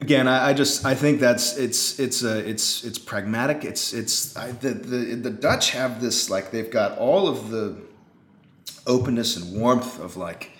again, 0.00 0.28
I, 0.28 0.50
I 0.50 0.52
just 0.52 0.84
I 0.84 0.94
think 0.94 1.20
that's 1.20 1.56
it's 1.56 1.98
it's 1.98 2.24
uh, 2.24 2.42
it's 2.46 2.84
it's 2.84 2.98
pragmatic. 2.98 3.64
It's 3.64 3.92
it's 3.92 4.36
I, 4.36 4.52
the, 4.52 4.70
the 4.70 5.14
the 5.14 5.30
Dutch 5.30 5.70
have 5.70 6.00
this 6.00 6.30
like 6.30 6.50
they've 6.50 6.70
got 6.70 6.98
all 6.98 7.28
of 7.28 7.50
the 7.50 7.76
openness 8.86 9.36
and 9.36 9.60
warmth 9.60 9.98
of 10.00 10.16
like 10.16 10.52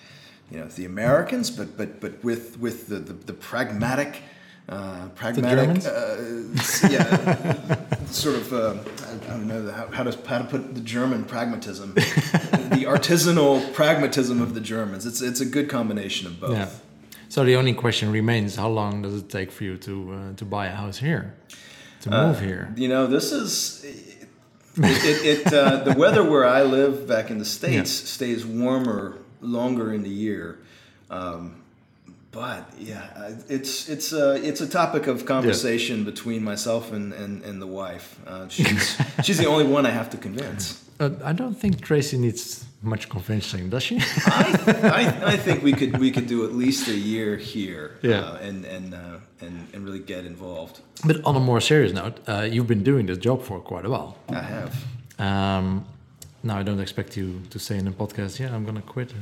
you 0.51 0.59
know 0.59 0.67
the 0.67 0.85
Americans, 0.85 1.49
but 1.49 1.77
but 1.77 1.99
but 1.99 2.23
with 2.23 2.59
with 2.59 2.87
the 2.87 2.99
the, 2.99 3.13
the 3.13 3.33
pragmatic. 3.33 4.21
Uh, 4.69 5.07
pragmatic, 5.15 5.85
uh, 5.85 6.17
yeah, 6.89 7.77
sort 8.07 8.35
of. 8.35 8.51
Uh, 8.51 8.75
I, 9.05 9.33
I 9.33 9.37
don't 9.37 9.47
know 9.47 9.71
how, 9.71 9.87
how 9.87 10.03
to 10.03 10.27
how 10.27 10.39
to 10.39 10.43
put 10.43 10.75
the 10.75 10.81
German 10.81 11.23
pragmatism, 11.23 11.93
the 11.93 12.83
artisanal 12.85 13.73
pragmatism 13.73 14.41
of 14.41 14.55
the 14.55 14.59
Germans. 14.59 15.05
It's 15.05 15.21
it's 15.21 15.39
a 15.39 15.45
good 15.45 15.69
combination 15.69 16.27
of 16.27 16.41
both. 16.41 16.51
Yeah. 16.51 16.69
So 17.29 17.43
the 17.43 17.55
only 17.55 17.73
question 17.73 18.11
remains: 18.11 18.55
How 18.55 18.69
long 18.69 19.01
does 19.01 19.15
it 19.15 19.29
take 19.29 19.51
for 19.51 19.63
you 19.63 19.77
to 19.77 20.13
uh, 20.13 20.33
to 20.37 20.45
buy 20.45 20.67
a 20.67 20.75
house 20.75 20.97
here, 20.97 21.33
to 22.01 22.09
Uh, 22.13 22.27
move 22.27 22.39
here? 22.41 22.73
You 22.75 22.87
know, 22.87 23.07
this 23.07 23.31
is 23.31 23.83
it. 23.83 24.27
it, 24.77 25.25
it 25.47 25.53
uh, 25.53 25.83
the 25.83 25.93
weather 25.97 26.23
where 26.23 26.45
I 26.45 26.63
live 26.63 27.07
back 27.07 27.29
in 27.31 27.37
the 27.39 27.45
states 27.59 27.91
stays 27.91 28.45
warmer 28.45 29.17
longer 29.41 29.93
in 29.93 30.03
the 30.03 30.09
year, 30.09 30.57
um, 31.09 31.55
but 32.31 32.63
yeah, 32.79 33.35
it's 33.49 33.89
it's 33.89 34.13
a 34.13 34.35
it's 34.47 34.61
a 34.61 34.67
topic 34.67 35.07
of 35.07 35.25
conversation 35.25 36.03
between 36.05 36.43
myself 36.43 36.91
and 36.93 37.13
and, 37.13 37.43
and 37.43 37.61
the 37.61 37.67
wife. 37.67 38.19
Uh, 38.25 38.47
she's 38.47 38.95
she's 39.23 39.37
the 39.37 39.47
only 39.47 39.65
one 39.65 39.85
I 39.85 39.91
have 39.91 40.09
to 40.11 40.17
convince. 40.17 40.83
Uh, 40.99 41.09
I 41.23 41.33
don't 41.33 41.53
think 41.55 41.81
Tracy 41.81 42.17
needs 42.17 42.65
much 42.81 43.07
convincing, 43.09 43.69
does 43.69 43.83
she? 43.83 43.97
I, 44.25 45.23
I, 45.25 45.31
I 45.33 45.37
think 45.37 45.63
we 45.63 45.73
could 45.73 45.97
we 45.99 46.11
could 46.11 46.27
do 46.27 46.43
at 46.45 46.53
least 46.53 46.87
a 46.87 46.93
year 46.95 47.37
here, 47.37 47.91
Yeah. 48.01 48.21
uh, 48.21 48.37
and 48.47 48.65
and 48.65 48.93
uh, 48.93 49.17
and 49.41 49.67
and 49.73 49.85
really 49.85 49.99
get 49.99 50.25
involved. 50.25 50.79
but 51.05 51.17
on 51.25 51.35
a 51.35 51.39
more 51.39 51.61
serious 51.61 51.93
note, 51.93 52.19
uh, 52.27 52.41
you've 52.51 52.67
been 52.67 52.83
doing 52.83 53.05
this 53.07 53.17
job 53.19 53.41
for 53.43 53.59
quite 53.59 53.85
a 53.85 53.89
while. 53.89 54.15
I 54.29 54.41
have. 54.41 54.73
Um, 55.19 55.85
now 56.47 56.57
I 56.61 56.63
don't 56.63 56.79
expect 56.87 57.17
you 57.17 57.27
to 57.53 57.59
say 57.59 57.75
in 57.81 57.87
a 57.87 57.91
podcast, 57.91 58.39
"Yeah, 58.39 58.55
I'm 58.55 58.63
going 58.69 58.79
to 58.83 58.87
quit," 58.93 59.09
uh, 59.11 59.15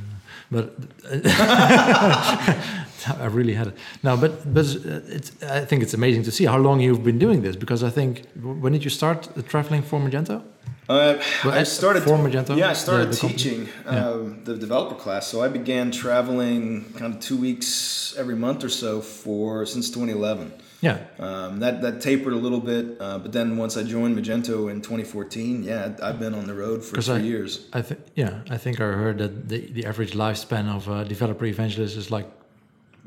but 0.54 0.64
I 3.24 3.26
really 3.30 3.54
had 3.54 3.68
it. 3.68 3.74
No, 4.02 4.16
but 4.16 4.32
but 4.54 4.66
uh, 4.66 5.16
it's, 5.16 5.30
I 5.42 5.64
think 5.68 5.82
it's 5.82 5.94
amazing 5.94 6.22
to 6.24 6.30
see 6.30 6.44
how 6.46 6.58
long 6.58 6.80
you've 6.80 7.04
been 7.04 7.18
doing 7.18 7.42
this 7.42 7.56
because 7.56 7.82
I 7.82 7.90
think 7.90 8.22
when 8.62 8.72
did 8.72 8.84
you 8.84 8.90
start 8.90 9.28
uh, 9.36 9.42
traveling 9.42 9.82
for 9.82 10.00
Magento? 10.00 10.42
Uh, 10.88 11.14
Well, 11.44 11.54
I 11.60 11.64
started 11.64 12.02
for 12.04 12.16
Magento, 12.18 12.56
Yeah, 12.56 12.70
I 12.70 12.74
started 12.74 13.08
the- 13.12 13.16
the 13.20 13.28
teaching 13.28 13.68
Yeah. 13.84 14.08
um, 14.10 14.40
the 14.44 14.54
developer 14.56 14.94
class. 14.94 15.26
So 15.26 15.42
I 15.46 15.48
began 15.48 15.90
traveling 15.90 16.84
kind 16.98 17.14
of 17.14 17.20
two 17.20 17.36
weeks 17.36 18.14
every 18.16 18.36
month 18.36 18.62
or 18.64 18.68
so 18.70 19.00
for 19.00 19.66
since 19.66 19.90
2011. 19.90 20.52
Yeah, 20.82 20.98
Um, 21.18 21.60
that 21.60 21.80
that 21.82 22.00
tapered 22.02 22.32
a 22.34 22.36
little 22.36 22.60
bit, 22.60 22.84
uh, 23.00 23.18
but 23.18 23.32
then 23.32 23.56
once 23.56 23.76
I 23.78 23.82
joined 23.82 24.14
Magento 24.18 24.70
in 24.70 24.82
2014, 24.82 25.62
yeah, 25.62 25.96
I've 26.02 26.18
been 26.18 26.34
on 26.34 26.46
the 26.46 26.54
road 26.54 26.84
for 26.84 27.00
three 27.00 27.14
I- 27.14 27.18
years. 27.32 27.60
I 27.72 27.80
think 27.82 28.00
yeah, 28.14 28.40
I 28.50 28.58
think 28.58 28.78
I 28.80 28.84
heard 28.84 29.16
that 29.18 29.48
the, 29.48 29.58
the 29.72 29.86
average 29.86 30.12
lifespan 30.12 30.68
of 30.68 30.86
a 30.88 31.04
developer 31.04 31.46
evangelist 31.46 31.96
is 31.96 32.10
like 32.10 32.26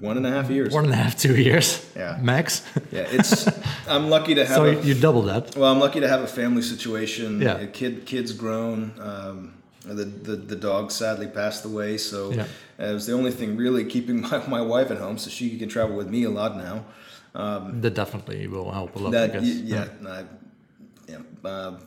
One 0.01 0.17
and 0.17 0.25
a 0.25 0.31
half 0.31 0.49
years. 0.49 0.73
one 0.73 0.85
and 0.85 0.93
a 0.93 0.97
half, 1.03 1.15
two 1.15 1.35
years 1.35 1.85
Yeah. 1.95 2.17
max. 2.21 2.63
Yeah, 2.91 3.05
it's. 3.17 3.47
I'm 3.87 4.09
lucky 4.09 4.33
to 4.35 4.45
have. 4.45 4.55
so 4.55 4.63
a, 4.65 4.81
you, 4.81 4.93
double 4.95 5.23
that. 5.23 5.55
Well, 5.55 5.71
I'm 5.73 5.79
lucky 5.79 5.99
to 5.99 6.07
have 6.07 6.21
a 6.23 6.27
family 6.41 6.61
situation. 6.63 7.41
Yeah. 7.41 7.65
Kid, 7.67 8.05
kid's 8.05 8.31
grown. 8.33 8.91
Um, 8.99 9.53
the, 9.85 10.05
the 10.05 10.35
the 10.35 10.55
dog 10.55 10.91
sadly 10.91 11.27
passed 11.27 11.65
away, 11.65 11.97
so 11.97 12.31
Yeah. 12.31 12.45
it 12.89 12.93
was 12.93 13.05
the 13.05 13.13
only 13.13 13.31
thing 13.31 13.57
really 13.57 13.83
keeping 13.85 14.21
my, 14.29 14.37
my 14.47 14.61
wife 14.61 14.89
at 14.91 14.97
home, 14.97 15.17
so 15.17 15.29
she 15.29 15.57
can 15.59 15.69
travel 15.69 15.95
with 15.97 16.09
me 16.09 16.23
a 16.25 16.29
lot 16.29 16.55
now. 16.57 16.85
That 17.33 17.93
definitely 17.95 18.47
will 18.47 18.71
help 18.71 18.95
a 18.95 18.99
lot. 18.99 19.13
I 19.15 19.27
That 19.27 19.33
guess. 19.33 19.43
y- 19.43 19.61
yeah, 19.65 19.87
I, 20.07 20.23
yeah. 21.07 21.17
Uh, 21.49 21.79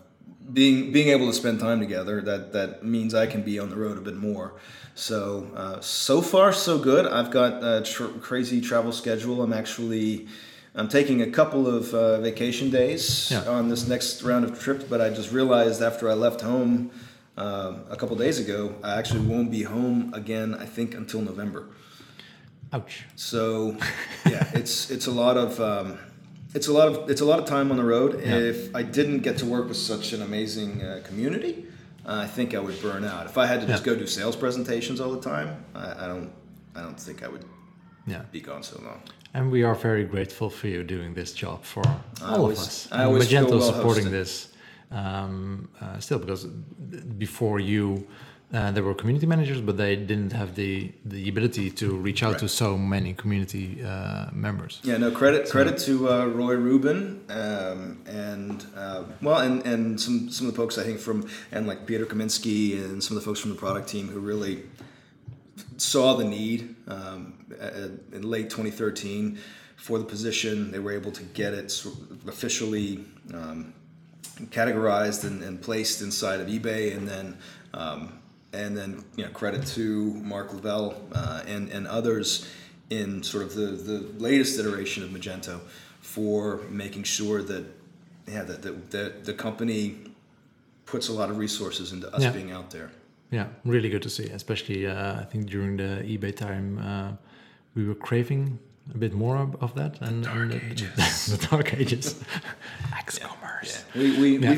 being 0.52 0.92
being 0.92 1.08
able 1.08 1.26
to 1.28 1.32
spend 1.32 1.60
time 1.60 1.78
together 1.80 2.20
that 2.20 2.52
that 2.52 2.84
means 2.84 3.14
I 3.14 3.26
can 3.26 3.42
be 3.42 3.58
on 3.60 3.70
the 3.70 3.76
road 3.76 3.96
a 3.98 4.00
bit 4.00 4.16
more. 4.16 4.54
So 4.94 5.46
uh, 5.56 5.80
so 5.80 6.20
far 6.20 6.52
so 6.52 6.78
good. 6.78 7.06
I've 7.06 7.30
got 7.30 7.62
a 7.62 7.82
tr- 7.82 8.18
crazy 8.20 8.60
travel 8.60 8.92
schedule. 8.92 9.42
I'm 9.42 9.52
actually 9.52 10.26
I'm 10.74 10.88
taking 10.88 11.22
a 11.22 11.30
couple 11.30 11.66
of 11.68 11.94
uh, 11.94 12.20
vacation 12.20 12.70
days 12.70 13.30
Yeah. 13.30 13.44
on 13.48 13.68
this 13.68 13.86
next 13.86 14.22
round 14.22 14.44
of 14.44 14.58
trips, 14.58 14.84
but 14.84 15.00
I 15.00 15.10
just 15.10 15.30
realized 15.32 15.80
after 15.82 16.10
I 16.10 16.14
left 16.14 16.40
home 16.40 16.90
uh, 17.36 17.74
a 17.90 17.96
couple 17.96 18.16
days 18.16 18.38
ago, 18.40 18.74
I 18.82 18.98
actually 18.98 19.20
won't 19.26 19.50
be 19.50 19.62
home 19.62 20.12
again. 20.14 20.54
I 20.54 20.66
think 20.66 20.94
until 20.94 21.20
November. 21.20 21.66
Ouch. 22.72 23.04
So, 23.16 23.76
yeah, 24.26 24.48
it's 24.54 24.90
it's 24.90 25.06
a 25.06 25.10
lot 25.10 25.36
of 25.36 25.60
um, 25.60 25.98
it's 26.54 26.68
a 26.68 26.72
lot 26.72 26.88
of 26.88 27.10
it's 27.10 27.20
a 27.20 27.24
lot 27.24 27.38
of 27.38 27.44
time 27.44 27.70
on 27.70 27.76
the 27.76 27.84
road. 27.84 28.20
Yeah. 28.24 28.36
If 28.36 28.74
I 28.74 28.82
didn't 28.82 29.20
get 29.20 29.38
to 29.38 29.46
work 29.46 29.68
with 29.68 29.76
such 29.76 30.12
an 30.12 30.22
amazing 30.22 30.80
uh, 30.82 31.02
community, 31.04 31.66
uh, 32.06 32.24
I 32.24 32.26
think 32.26 32.54
I 32.54 32.58
would 32.60 32.80
burn 32.80 33.04
out. 33.04 33.26
If 33.26 33.36
I 33.36 33.46
had 33.46 33.60
to 33.60 33.66
just 33.66 33.84
Yeah. 33.86 33.92
go 33.92 33.98
do 33.98 34.06
sales 34.06 34.36
presentations 34.36 35.00
all 35.00 35.12
the 35.12 35.20
time, 35.20 35.48
I, 35.74 36.04
I 36.04 36.06
don't 36.08 36.30
I 36.74 36.80
don't 36.82 36.98
think 36.98 37.22
I 37.22 37.28
would 37.28 37.44
Yeah. 38.06 38.22
be 38.32 38.40
gone 38.40 38.62
so 38.62 38.80
long. 38.82 39.00
And 39.34 39.50
we 39.50 39.62
are 39.64 39.74
very 39.74 40.04
grateful 40.04 40.50
for 40.50 40.68
you 40.68 40.82
doing 40.82 41.14
this 41.14 41.32
job 41.32 41.62
for 41.64 41.82
all 42.22 42.36
always- 42.36 42.58
of 42.58 42.66
us. 42.66 42.88
I 42.92 43.04
And 43.04 43.12
Magento 43.16 43.50
well 43.50 43.72
supporting 43.72 44.06
hosted. 44.06 44.10
this 44.10 44.48
um, 44.90 45.68
uh, 45.80 45.98
still 46.00 46.18
because 46.18 46.44
before 47.18 47.60
you, 47.60 48.06
uh, 48.52 48.70
there 48.70 48.82
were 48.82 48.94
community 48.94 49.26
managers, 49.26 49.62
but 49.62 49.78
they 49.78 49.96
didn't 49.96 50.32
have 50.32 50.54
the 50.54 50.92
the 51.06 51.28
ability 51.28 51.70
to 51.70 51.96
reach 51.96 52.22
out 52.22 52.38
to 52.38 52.48
so 52.48 52.76
many 52.76 53.14
community 53.14 53.82
uh, 53.82 54.26
members. 54.32 54.80
Yeah, 54.82 54.98
no 54.98 55.10
credit 55.10 55.48
credit 55.48 55.78
to 55.86 56.10
uh, 56.10 56.26
Roy 56.26 56.54
Rubin 56.54 57.24
um, 57.30 58.02
and 58.06 58.66
uh, 58.76 59.04
well, 59.22 59.38
and, 59.38 59.64
and 59.64 59.98
some 59.98 60.28
some 60.30 60.46
of 60.48 60.52
the 60.52 60.56
folks 60.56 60.76
I 60.76 60.82
think 60.82 60.98
from 60.98 61.26
and 61.50 61.66
like 61.66 61.86
Peter 61.86 62.04
Kaminsky 62.04 62.74
and 62.74 63.02
some 63.02 63.16
of 63.16 63.22
the 63.22 63.26
folks 63.26 63.40
from 63.40 63.50
the 63.50 63.56
product 63.56 63.88
team 63.88 64.08
who 64.08 64.20
really 64.20 64.64
saw 65.78 66.14
the 66.14 66.24
need 66.24 66.74
um, 66.88 67.46
in 68.12 68.22
late 68.22 68.50
2013 68.50 69.38
for 69.76 69.98
the 69.98 70.04
position. 70.04 70.70
They 70.70 70.78
were 70.78 70.92
able 70.92 71.12
to 71.12 71.22
get 71.22 71.54
it 71.54 71.84
officially 72.28 73.04
um, 73.32 73.72
categorized 74.50 75.24
and, 75.24 75.42
and 75.42 75.60
placed 75.60 76.02
inside 76.02 76.40
of 76.40 76.48
eBay, 76.48 76.94
and 76.94 77.08
then 77.08 77.38
um, 77.72 78.21
and 78.52 78.76
then 78.76 79.04
you 79.16 79.24
know 79.24 79.30
credit 79.30 79.66
to 79.66 80.12
Mark 80.14 80.52
Lavelle 80.52 80.94
uh, 81.12 81.42
and 81.46 81.68
and 81.70 81.86
others 81.86 82.48
in 82.90 83.22
sort 83.22 83.44
of 83.44 83.54
the 83.54 83.66
the 83.66 83.98
latest 84.18 84.58
iteration 84.58 85.02
of 85.02 85.10
Magento 85.10 85.60
for 86.00 86.60
making 86.70 87.04
sure 87.04 87.42
that 87.42 87.64
yeah 88.26 88.42
that 88.42 88.62
that, 88.62 88.90
that 88.90 89.24
the 89.24 89.34
company 89.34 89.96
puts 90.86 91.08
a 91.08 91.12
lot 91.12 91.30
of 91.30 91.38
resources 91.38 91.92
into 91.92 92.12
us 92.14 92.22
Yeah. 92.22 92.32
being 92.32 92.52
out 92.52 92.70
there. 92.70 92.90
Yeah, 93.30 93.46
really 93.64 93.88
good 93.88 94.02
to 94.02 94.10
see. 94.10 94.24
Especially, 94.28 94.86
uh, 94.86 95.20
I 95.20 95.24
think 95.24 95.46
during 95.48 95.78
the 95.78 96.02
eBay 96.04 96.36
time, 96.36 96.78
uh, 96.78 97.12
we 97.74 97.86
were 97.86 97.94
craving 97.94 98.58
a 98.94 98.98
bit 98.98 99.12
more 99.12 99.36
of, 99.36 99.54
of 99.62 99.74
that. 99.74 100.00
And 100.00 100.24
dark 100.24 100.36
and 100.52 100.52
ages. 100.70 101.26
the 101.38 101.46
dark 101.50 101.74
ages. 101.74 102.14
X-commerce. 102.98 103.84
We 103.94 104.18
we, 104.20 104.38
Yeah. 104.38 104.56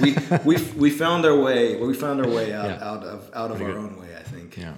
we, 0.00 0.12
we, 0.12 0.16
we, 0.44 0.56
we, 0.56 0.62
we 0.76 0.90
found 0.90 1.24
our 1.24 1.36
way. 1.40 1.76
We 1.76 1.94
found 1.94 2.20
our 2.20 2.28
way 2.30 2.52
out, 2.52 2.64
Yeah. 2.68 2.90
out 2.90 3.04
of 3.04 3.20
out 3.34 3.50
of 3.50 3.58
Very 3.58 3.72
our 3.72 3.80
good. 3.80 3.92
own 3.92 4.00
way. 4.00 4.08
I 4.20 4.22
think. 4.22 4.56
Yeah. 4.56 4.74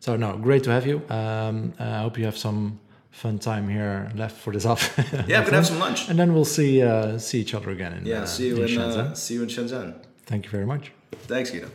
So 0.00 0.16
no, 0.16 0.36
great 0.36 0.62
to 0.64 0.70
have 0.70 0.86
you. 0.86 1.00
Um, 1.10 1.72
I 1.78 2.00
hope 2.02 2.18
you 2.18 2.24
have 2.26 2.36
some 2.38 2.78
fun 3.10 3.38
time 3.38 3.68
here 3.68 4.10
left 4.16 4.36
for 4.36 4.52
this 4.52 4.64
off. 4.70 4.90
Yeah, 5.28 5.40
we 5.40 5.44
can 5.44 5.54
have 5.54 5.66
some 5.66 5.78
lunch. 5.80 6.08
And 6.08 6.18
then 6.18 6.32
we'll 6.32 6.44
see 6.44 6.82
uh, 6.82 7.18
see 7.18 7.40
each 7.40 7.54
other 7.54 7.70
again. 7.70 7.92
In, 7.92 8.06
Yeah, 8.06 8.22
uh, 8.22 8.26
see 8.26 8.46
you 8.48 8.56
in 8.62 8.68
Shenzhen. 8.68 9.10
uh, 9.10 9.14
see 9.14 9.34
you 9.34 9.42
in 9.42 9.48
Shenzhen. 9.48 9.92
Thank 10.26 10.44
you 10.44 10.50
very 10.50 10.66
much. 10.66 10.92
Thanks, 11.26 11.50
Guido. 11.50 11.68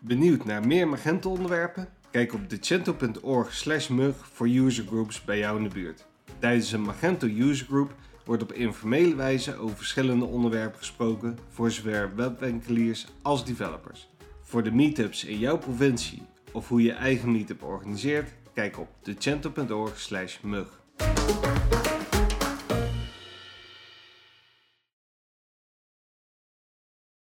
Benieuwd 0.00 0.44
naar 0.44 0.66
meer 0.66 0.88
Magento 0.88 1.30
onderwerpen? 1.30 1.88
Kijk 2.10 2.34
op 2.34 2.50
decento.org 2.50 3.54
slash 3.54 3.88
mug 3.88 4.28
voor 4.32 4.48
usergroups 4.48 5.24
bij 5.24 5.38
jou 5.38 5.56
in 5.56 5.62
de 5.62 5.74
buurt. 5.74 6.06
Tijdens 6.38 6.72
een 6.72 6.82
Magento 6.82 7.26
usergroup 7.26 7.94
wordt 8.24 8.42
op 8.42 8.52
informele 8.52 9.14
wijze 9.14 9.56
over 9.56 9.76
verschillende 9.76 10.24
onderwerpen 10.24 10.78
gesproken 10.78 11.38
voor 11.48 11.70
zowel 11.70 12.08
webwinkeliers 12.14 13.06
als 13.22 13.44
developers. 13.44 14.08
Voor 14.42 14.62
de 14.62 14.72
meetups 14.72 15.24
in 15.24 15.38
jouw 15.38 15.58
provincie 15.58 16.22
of 16.52 16.68
hoe 16.68 16.82
je 16.82 16.92
eigen 16.92 17.32
meetup 17.32 17.62
organiseert, 17.62 18.30
kijk 18.54 18.78
op 18.78 18.88
decento.org 19.02 20.00
slash 20.00 20.40
mug. 20.40 20.80